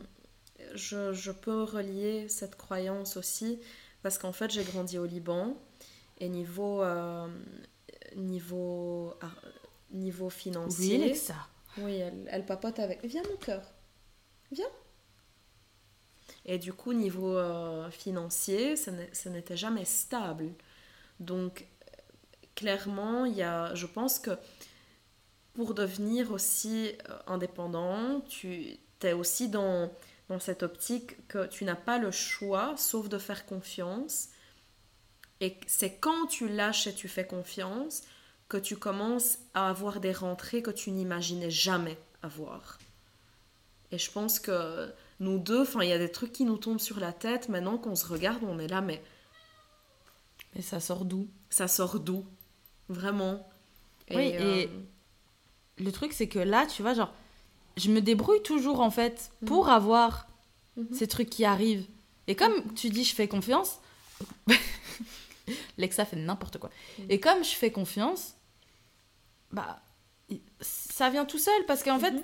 [0.75, 3.59] je, je peux relier cette croyance aussi
[4.03, 5.57] parce qu'en fait j'ai grandi au Liban
[6.19, 7.27] et niveau, euh,
[8.17, 9.14] niveau,
[9.91, 10.30] niveau
[10.66, 11.49] Oui, financier, Alexa.
[11.76, 13.05] oui, elle, elle papote avec.
[13.05, 13.62] Viens mon cœur,
[14.53, 14.66] viens.
[16.45, 18.93] Et du coup niveau euh, financier, ça
[19.30, 20.51] n'était jamais stable.
[21.20, 21.66] Donc
[22.55, 24.30] clairement, il y a, je pense que
[25.55, 29.91] pour devenir aussi euh, indépendant, tu es aussi dans,
[30.28, 34.28] dans cette optique que tu n'as pas le choix sauf de faire confiance.
[35.41, 38.03] Et c'est quand tu lâches et tu fais confiance
[38.49, 42.78] que tu commences à avoir des rentrées que tu n'imaginais jamais avoir.
[43.92, 46.80] Et je pense que nous deux, enfin, il y a des trucs qui nous tombent
[46.80, 47.49] sur la tête.
[47.49, 49.03] Maintenant qu'on se regarde, on est là, mais
[50.55, 51.28] Et ça sort d'où?
[51.51, 52.24] ça sort d'où?
[52.88, 53.49] Vraiment.
[54.11, 54.66] Oui, et- euh,
[55.78, 57.12] Le truc, c'est que là, tu vois, genre,
[57.76, 59.49] je me débrouille toujours, en fait, Mhm.
[59.49, 60.26] pour avoir
[60.76, 60.86] Mhm.
[60.92, 61.86] ces trucs qui arrivent.
[62.28, 63.78] Et comme tu dis, je fais confiance,
[65.78, 66.70] Lexa fait n'importe quoi.
[66.99, 67.07] Mhm.
[67.11, 68.34] Et comme je fais confiance,
[69.53, 69.80] bah,
[70.61, 71.64] ça vient tout seul.
[71.66, 72.22] Parce qu'en fait, Mhm.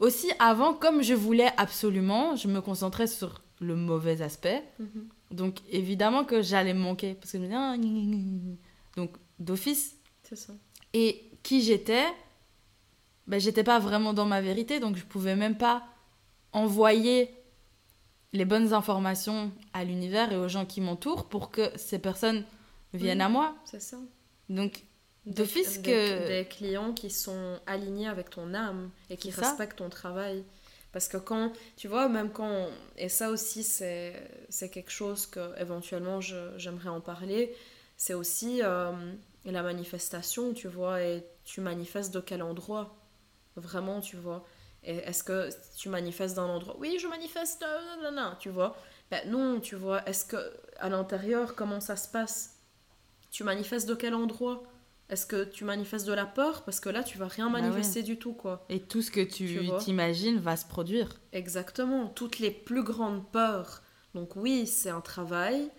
[0.00, 4.62] aussi, avant, comme je voulais absolument, je me concentrais sur le mauvais aspect.
[4.78, 5.08] Mhm.
[5.30, 7.14] Donc, évidemment que j'allais me manquer.
[7.14, 7.76] Parce que je me disais, ah,
[8.96, 10.52] donc, d'office, C'est ça.
[10.92, 12.04] et qui j'étais,
[13.26, 15.84] ben, j'étais pas vraiment dans ma vérité, donc je pouvais même pas
[16.52, 17.30] envoyer
[18.32, 22.44] les bonnes informations à l'univers et aux gens qui m'entourent pour que ces personnes
[22.94, 23.24] viennent Mhm.
[23.26, 23.54] à moi.
[23.64, 23.98] C'est ça.
[24.48, 24.84] Donc,
[25.24, 29.88] D'office des- que- Des clients qui sont alignés avec ton âme et qui respectent ton
[29.88, 30.44] travail.
[30.92, 32.66] Parce que quand, tu vois, même quand.
[32.98, 34.28] Et ça aussi, c'est
[34.72, 37.54] quelque chose que éventuellement j'aimerais en parler.
[37.96, 38.90] C'est aussi euh,
[39.44, 41.02] la manifestation, tu vois.
[41.02, 42.94] Et tu manifestes de quel endroit?
[43.56, 44.44] Vraiment, tu vois.
[44.84, 47.62] Est-ce que tu manifestes d'un endroit Oui, je manifeste.
[47.62, 48.76] euh, nan, nan, tu vois?
[49.10, 50.06] Ben non, tu vois.
[50.08, 50.36] Est-ce que
[50.78, 52.56] à l'intérieur, comment ça se passe?
[53.30, 54.62] Tu manifestes de quel endroit?
[55.08, 56.62] Est-ce que tu manifestes de la peur?
[56.64, 57.62] Parce que là, tu vas rien Bah ouais.
[57.62, 58.64] manifester du tout, quoi.
[58.68, 61.20] et tout ce que Tu t'imagines va se produire.
[61.32, 62.08] Exactement.
[62.08, 63.82] Toutes les plus grandes peurs.
[64.14, 65.70] Donc oui, c'est un travail.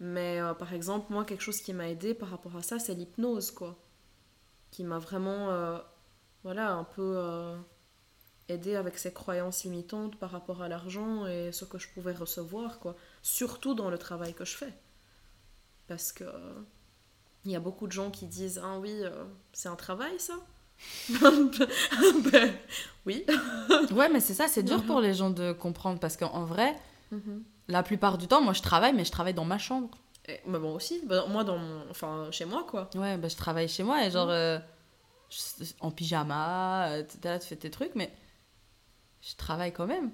[0.00, 2.94] Mais euh, par exemple, moi, quelque chose qui m'a aidé par rapport à ça, c'est
[2.94, 3.76] l'hypnose, quoi.
[4.70, 5.78] Qui m'a vraiment, euh,
[6.44, 7.56] voilà, un peu euh,
[8.48, 12.78] aidé avec ces croyances limitantes par rapport à l'argent et ce que je pouvais recevoir,
[12.78, 12.94] quoi.
[13.22, 14.72] Surtout dans le travail que je fais.
[15.88, 16.24] Parce que
[17.44, 20.34] il y a beaucoup de gens qui disent Ah oui, euh, c'est un travail, ça?
[22.32, 22.52] Ben,
[23.06, 23.24] oui.
[23.92, 24.86] Ouais, mais c'est ça, c'est dur Mhm.
[24.86, 26.74] pour les gens de comprendre parce qu'en vrai,
[27.12, 27.42] Mhm.
[27.68, 29.90] la plupart du temps, moi je travaille, mais je travaille dans ma chambre.
[30.28, 32.90] Et- mais bon aussi, bah, moi dans mon, enfin chez moi quoi.
[32.96, 34.32] Ouais, bah, je travaille chez moi et genre Mhm.
[34.32, 34.58] euh,
[35.80, 38.12] en pyjama, euh, là, tu fais tes trucs, mais
[39.28, 40.12] je travaille quand même.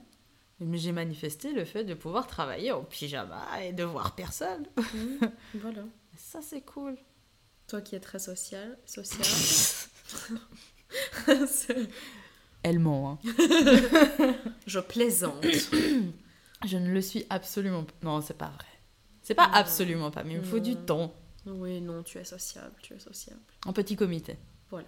[0.61, 4.65] Mais j'ai manifesté le fait de pouvoir travailler en pyjama et de voir personne.
[5.55, 5.83] voilà.
[6.17, 6.97] Ça, c'est cool.
[7.67, 9.25] Toi qui es très social, social.
[11.49, 11.89] c'est-
[12.63, 13.33] Elle ment, hein.
[14.67, 15.45] je plaisante.
[16.65, 17.93] Je ne le suis absolument pas.
[18.05, 18.67] Non, c'est pas vrai.
[19.25, 19.55] C'est pas Non.
[19.55, 21.13] absolument pas, mais il me faut du temps.
[21.45, 23.41] oui, non, tu es sociable, tu es sociable.
[23.67, 24.37] En petit comité.
[24.71, 24.87] Voilà.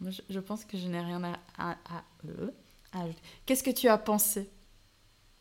[0.00, 2.50] Moi, je, je pense que je n'ai rien à, à, à- euh,
[2.92, 3.20] à ajouter.
[3.46, 4.50] Qu'est-ce que tu as pensé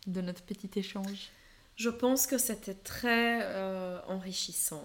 [0.07, 1.29] de notre petit échange?
[1.75, 4.83] Je pense que c'était très euh, enrichissant.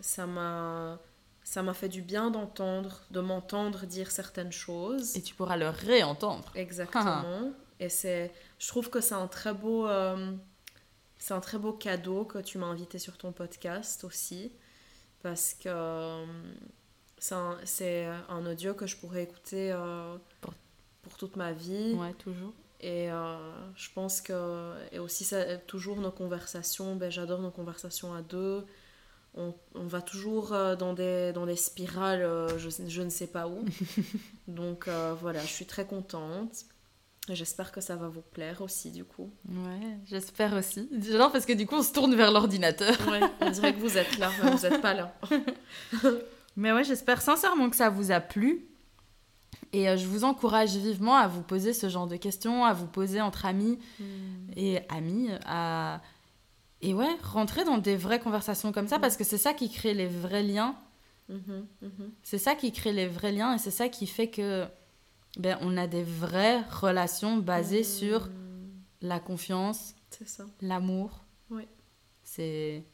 [0.00, 1.00] Ça m'a,
[1.42, 5.16] ça m'a fait du bien d'entendre, de m'entendre dire certaines choses.
[5.16, 6.50] Et tu pourras le réentendre.
[6.54, 7.52] Exactement.
[7.80, 10.32] Et c'est, je trouve que c'est un très beau, euh,
[11.18, 14.52] c'est un très beau cadeau que tu m'as invité sur ton podcast aussi,
[15.22, 16.24] parce que euh,
[17.64, 20.54] c'est un, audio que je pourrais écouter euh, Pour-
[21.04, 21.92] pour toute ma vie.
[21.94, 22.52] Ouais, toujours.
[22.80, 23.36] Et euh,
[23.76, 28.64] je pense que, et aussi ça, toujours nos conversations, ben, j'adore nos conversations à deux.
[29.36, 33.26] On, on va toujours euh, dans, des, dans des spirales, euh, je, je ne sais
[33.26, 33.64] pas où.
[34.48, 36.66] Donc euh, voilà, je suis très contente.
[37.30, 39.30] J'espère que ça va vous plaire aussi, du coup.
[39.48, 40.90] Ouais, j'espère aussi.
[41.00, 42.94] J'adore parce que du coup, on se tourne vers l'ordinateur.
[43.08, 45.14] Ouais, on dirait que vous êtes là, mais vous n'êtes pas là.
[46.56, 48.68] Mais ouais, j'espère sincèrement que ça vous a plu.
[49.72, 52.86] Et euh, je vous encourage vivement à vous poser ce genre de questions, à vous
[52.86, 53.78] poser entre amis
[54.56, 56.00] et amis, à...
[56.80, 59.94] Et ouais, rentrer dans des vraies conversations comme ça, parce que c'est ça qui crée
[59.94, 60.76] les vrais liens.
[61.28, 62.12] Mhm, mhm.
[62.22, 64.66] C'est ça qui crée les vrais liens et c'est ça qui fait que
[65.38, 67.84] ben, on a des vraies relations basées Mm.
[67.84, 68.28] sur
[69.00, 69.94] la confiance,
[70.60, 71.24] l'amour.
[71.50, 71.68] Ouais.
[72.22, 72.84] C'est.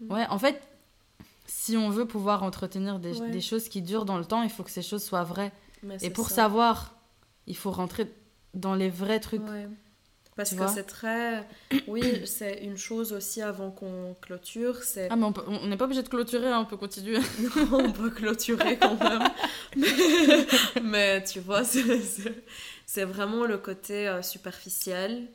[0.00, 0.60] Ouais, en fait,
[1.46, 3.30] si on veut pouvoir entretenir des, Ouais.
[3.30, 5.52] des choses qui durent dans le temps, il faut que ces choses soient vraies.
[5.82, 6.36] Mais Et pour ça.
[6.36, 6.94] savoir,
[7.46, 8.10] il faut rentrer
[8.54, 9.42] dans les vrais trucs.
[9.48, 9.68] Ouais.
[10.34, 11.46] Parce Tu que c'est très.
[11.88, 15.08] Oui, c'est une chose aussi avant qu'on clôture, c'est.
[15.10, 17.18] Ah, mais on n'est pas obligé de clôturer, hein, on peut continuer.
[17.72, 19.28] on peut clôturer quand même.
[19.76, 19.86] Mais,
[20.82, 25.26] mais tu vois, c'est vraiment le côté euh, superficiel.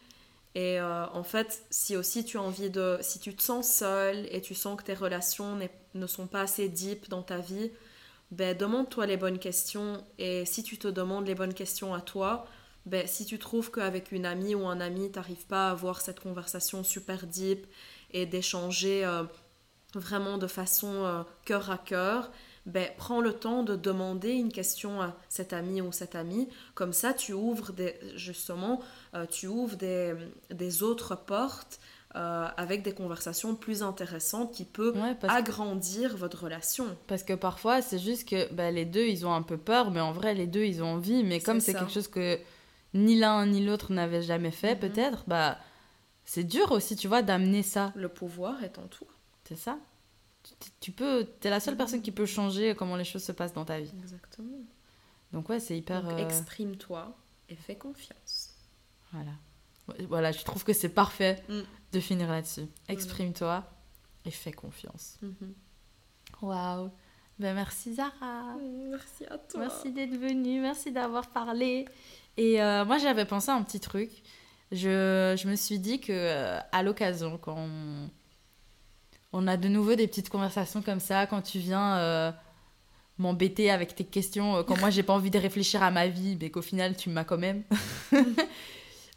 [0.57, 2.97] Et euh, en fait, si aussi tu as envie de.
[3.01, 5.55] Si tu te sens seul et tu sens que tes relations
[5.93, 7.69] ne sont pas assez deep dans ta vie,
[8.31, 10.03] ben demande-toi les bonnes questions.
[10.17, 12.47] Et si tu te demandes les bonnes questions à toi,
[12.87, 16.01] ben, si tu trouves qu'avec une amie ou un ami, tu n'arrives pas à avoir
[16.01, 17.67] cette conversation super deep
[18.09, 19.25] et d'échanger euh,
[19.93, 22.31] vraiment de façon euh, cœur à cœur,
[22.67, 26.47] ben, prends le temps de demander une question à cet ami ou cette amie.
[26.75, 28.81] Comme ça, tu ouvres des, justement,
[29.15, 30.13] euh, tu ouvres des,
[30.51, 31.79] des autres portes
[32.15, 36.85] euh, avec des conversations plus intéressantes qui peuvent Ouais, agrandir votre relation.
[37.07, 39.99] parce que parfois, c'est juste que bah, les deux, ils ont un peu peur, mais
[40.01, 41.23] en vrai, les deux, ils ont envie.
[41.23, 42.39] Mais comme C'est quelque chose que
[42.93, 44.79] ni l'un ni l'autre n'avait jamais fait, Mhm.
[44.79, 45.57] peut-être, bah,
[46.25, 47.91] c'est dur aussi, tu vois, d'amener ça.
[47.95, 49.07] Le pouvoir est en toi.
[49.47, 49.77] C'est ça.
[50.79, 51.77] Tu, peux, t'es la seule Mhm.
[51.77, 53.91] personne qui peut changer comment les choses se passent dans ta vie.
[53.99, 54.59] Exactement.
[55.33, 56.07] Donc ouais, c'est hyper.
[56.07, 57.15] Euh, exprime-toi
[57.49, 58.51] et fais confiance.
[59.11, 59.31] Voilà.
[60.09, 61.61] Voilà, je trouve que c'est parfait Mm.
[61.93, 62.65] de finir là-dessus.
[62.89, 63.63] Exprime-toi
[64.25, 65.17] et fais confiance.
[65.21, 65.53] Mhm.
[66.41, 66.91] Waouh.
[67.39, 68.55] Ben merci Zara.
[68.89, 69.59] Merci à toi.
[69.61, 71.85] Merci d'être venue, merci d'avoir parlé.
[72.35, 74.09] Et euh, moi j'avais pensé à un petit truc.
[74.71, 78.09] Je, je me suis dit que euh, à l'occasion, quand on,
[79.39, 82.31] on a de nouveau des petites conversations comme ça, quand tu viens euh,
[83.19, 86.37] m'embêter avec tes questions, euh, quand moi j'ai pas envie de réfléchir à ma vie,
[86.41, 87.63] mais qu'au final tu m'as quand même.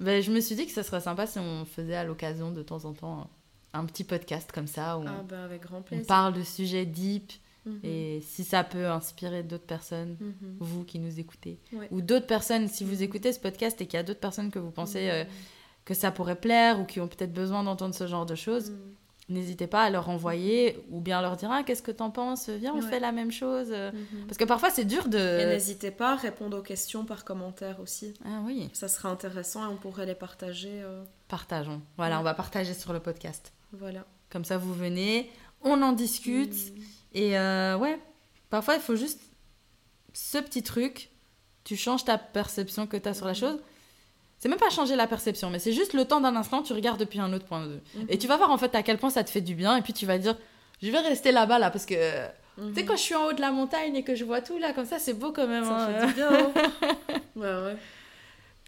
[0.00, 2.62] ben, je me suis dit que ce serait sympa si on faisait à l'occasion de
[2.62, 3.28] temps en temps
[3.72, 6.06] un, un petit podcast comme ça où Ah ben avec grand on plaisir.
[6.06, 7.32] parle de sujets deep
[7.66, 7.80] Mhm.
[7.84, 10.56] et si ça peut inspirer d'autres personnes Mhm.
[10.60, 11.58] vous qui nous écoutez.
[11.74, 11.88] Ouais.
[11.90, 14.58] Ou d'autres personnes, si vous écoutez ce podcast et qu'il y a d'autres personnes que
[14.58, 15.24] vous pensez euh,
[15.84, 18.78] que ça pourrait plaire ou qui ont peut-être besoin d'entendre ce genre de choses, Mhm.
[19.30, 22.48] N'hésitez pas à leur envoyer ou bien leur dire ah, qu'est-ce que t'en penses?
[22.48, 22.88] Viens, on Ouais.
[22.90, 23.70] fait la même chose.
[23.70, 24.26] Mhm.
[24.26, 25.48] Parce que parfois c'est dur Et de.
[25.48, 28.14] n'hésitez pas à répondre aux questions par commentaire aussi.
[28.24, 30.82] Ah oui, Ça sera intéressant et on pourrait les partager.
[30.82, 31.80] euh, partageons.
[31.96, 32.20] Voilà, Ouais.
[32.20, 33.52] on va partager sur le podcast.
[33.72, 34.04] Voilà.
[34.30, 35.30] Comme ça, vous venez,
[35.62, 36.52] on en discute.
[36.52, 36.82] Mhm.
[37.14, 37.98] Et euh, ouais,
[38.50, 39.20] parfois il faut juste
[40.12, 41.10] ce petit truc,
[41.64, 43.38] tu changes ta perception que tu as sur la Mhm.
[43.38, 43.58] chose.
[44.40, 46.98] C'est même pas changer la perception, mais c'est juste le temps d'un instant, tu regardes
[46.98, 47.80] depuis un autre point de vue.
[47.94, 48.06] Mhm.
[48.08, 49.82] Et tu vas voir en fait à quel point ça te fait du bien, et
[49.82, 50.34] puis tu vas dire,
[50.82, 51.94] je vais rester là-bas là, parce que
[52.56, 52.72] Mhm.
[52.72, 54.58] tu sais, quand je suis en haut de la montagne et que je vois tout
[54.58, 55.64] là, comme ça, c'est beau quand même.
[55.64, 56.00] Ça hein.
[56.00, 56.30] fait du bien.
[56.32, 56.52] hein.
[57.36, 57.76] ouais, ouais.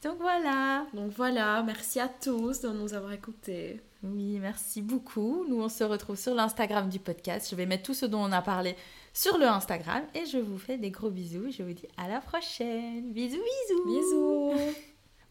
[0.05, 0.85] Donc voilà.
[0.95, 3.81] Donc voilà, merci à tous de nous avoir écoutés.
[4.03, 5.45] Oui, merci beaucoup.
[5.49, 7.49] Nous, on se retrouve sur l'Instagram du podcast.
[7.51, 8.77] Je vais mettre tout ce dont on a parlé
[9.14, 11.51] sur le Instagram, et je vous fais des gros bisous.
[11.57, 13.12] Je vous dis à la prochaine.
[13.12, 13.85] Bisous, bisous.
[13.87, 14.75] Bisous.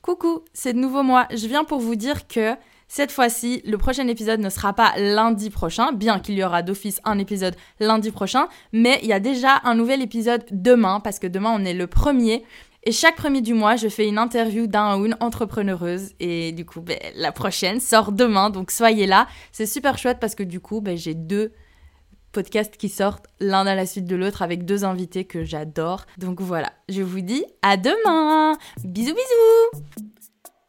[0.01, 1.27] Coucou, c'est de nouveau moi.
[1.31, 2.55] Je viens pour vous dire que
[2.87, 6.99] cette fois-ci, le prochain épisode ne sera pas lundi prochain, bien qu'il y aura d'office
[7.05, 11.27] un épisode lundi prochain, mais il y a déjà un nouvel épisode demain, parce que
[11.27, 12.43] demain on est le premier.
[12.83, 16.13] Et chaque premier du mois, je fais une interview d'un ou une entrepreneureuse.
[16.19, 19.27] Et du coup, ben, la prochaine sort demain, donc soyez là.
[19.51, 21.53] C'est super chouette parce que du coup, ben, j'ai deux
[22.31, 26.05] podcasts qui sortent l'un à la suite de l'autre avec deux invités que j'adore.
[26.17, 28.57] Donc voilà, je vous dis à demain.
[28.83, 29.83] Bisous bisous.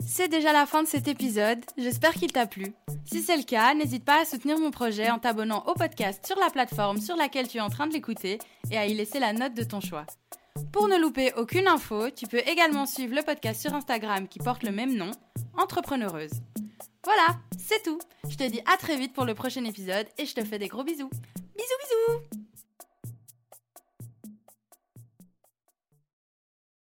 [0.07, 2.75] C'est déjà la fin de cet épisode, j'espère qu'il t'a plu.
[3.05, 6.39] Si c'est le cas, n'hésite pas à soutenir mon projet en t'abonnant au podcast sur
[6.39, 8.39] la plateforme sur laquelle tu es en train de l'écouter
[8.71, 10.05] et à y laisser la note de ton choix.
[10.73, 14.65] Pour ne louper aucune info, tu peux également suivre le podcast sur Instagram qui porte
[14.65, 15.13] le même nom,
[15.57, 16.33] Entrepreneureuse.
[17.05, 17.99] Voilà, c'est tout.
[18.29, 20.69] Je te dis à très vite pour le prochain épisode et je te fais des
[20.69, 21.11] gros bisous.
[21.57, 22.43] Bisous bisous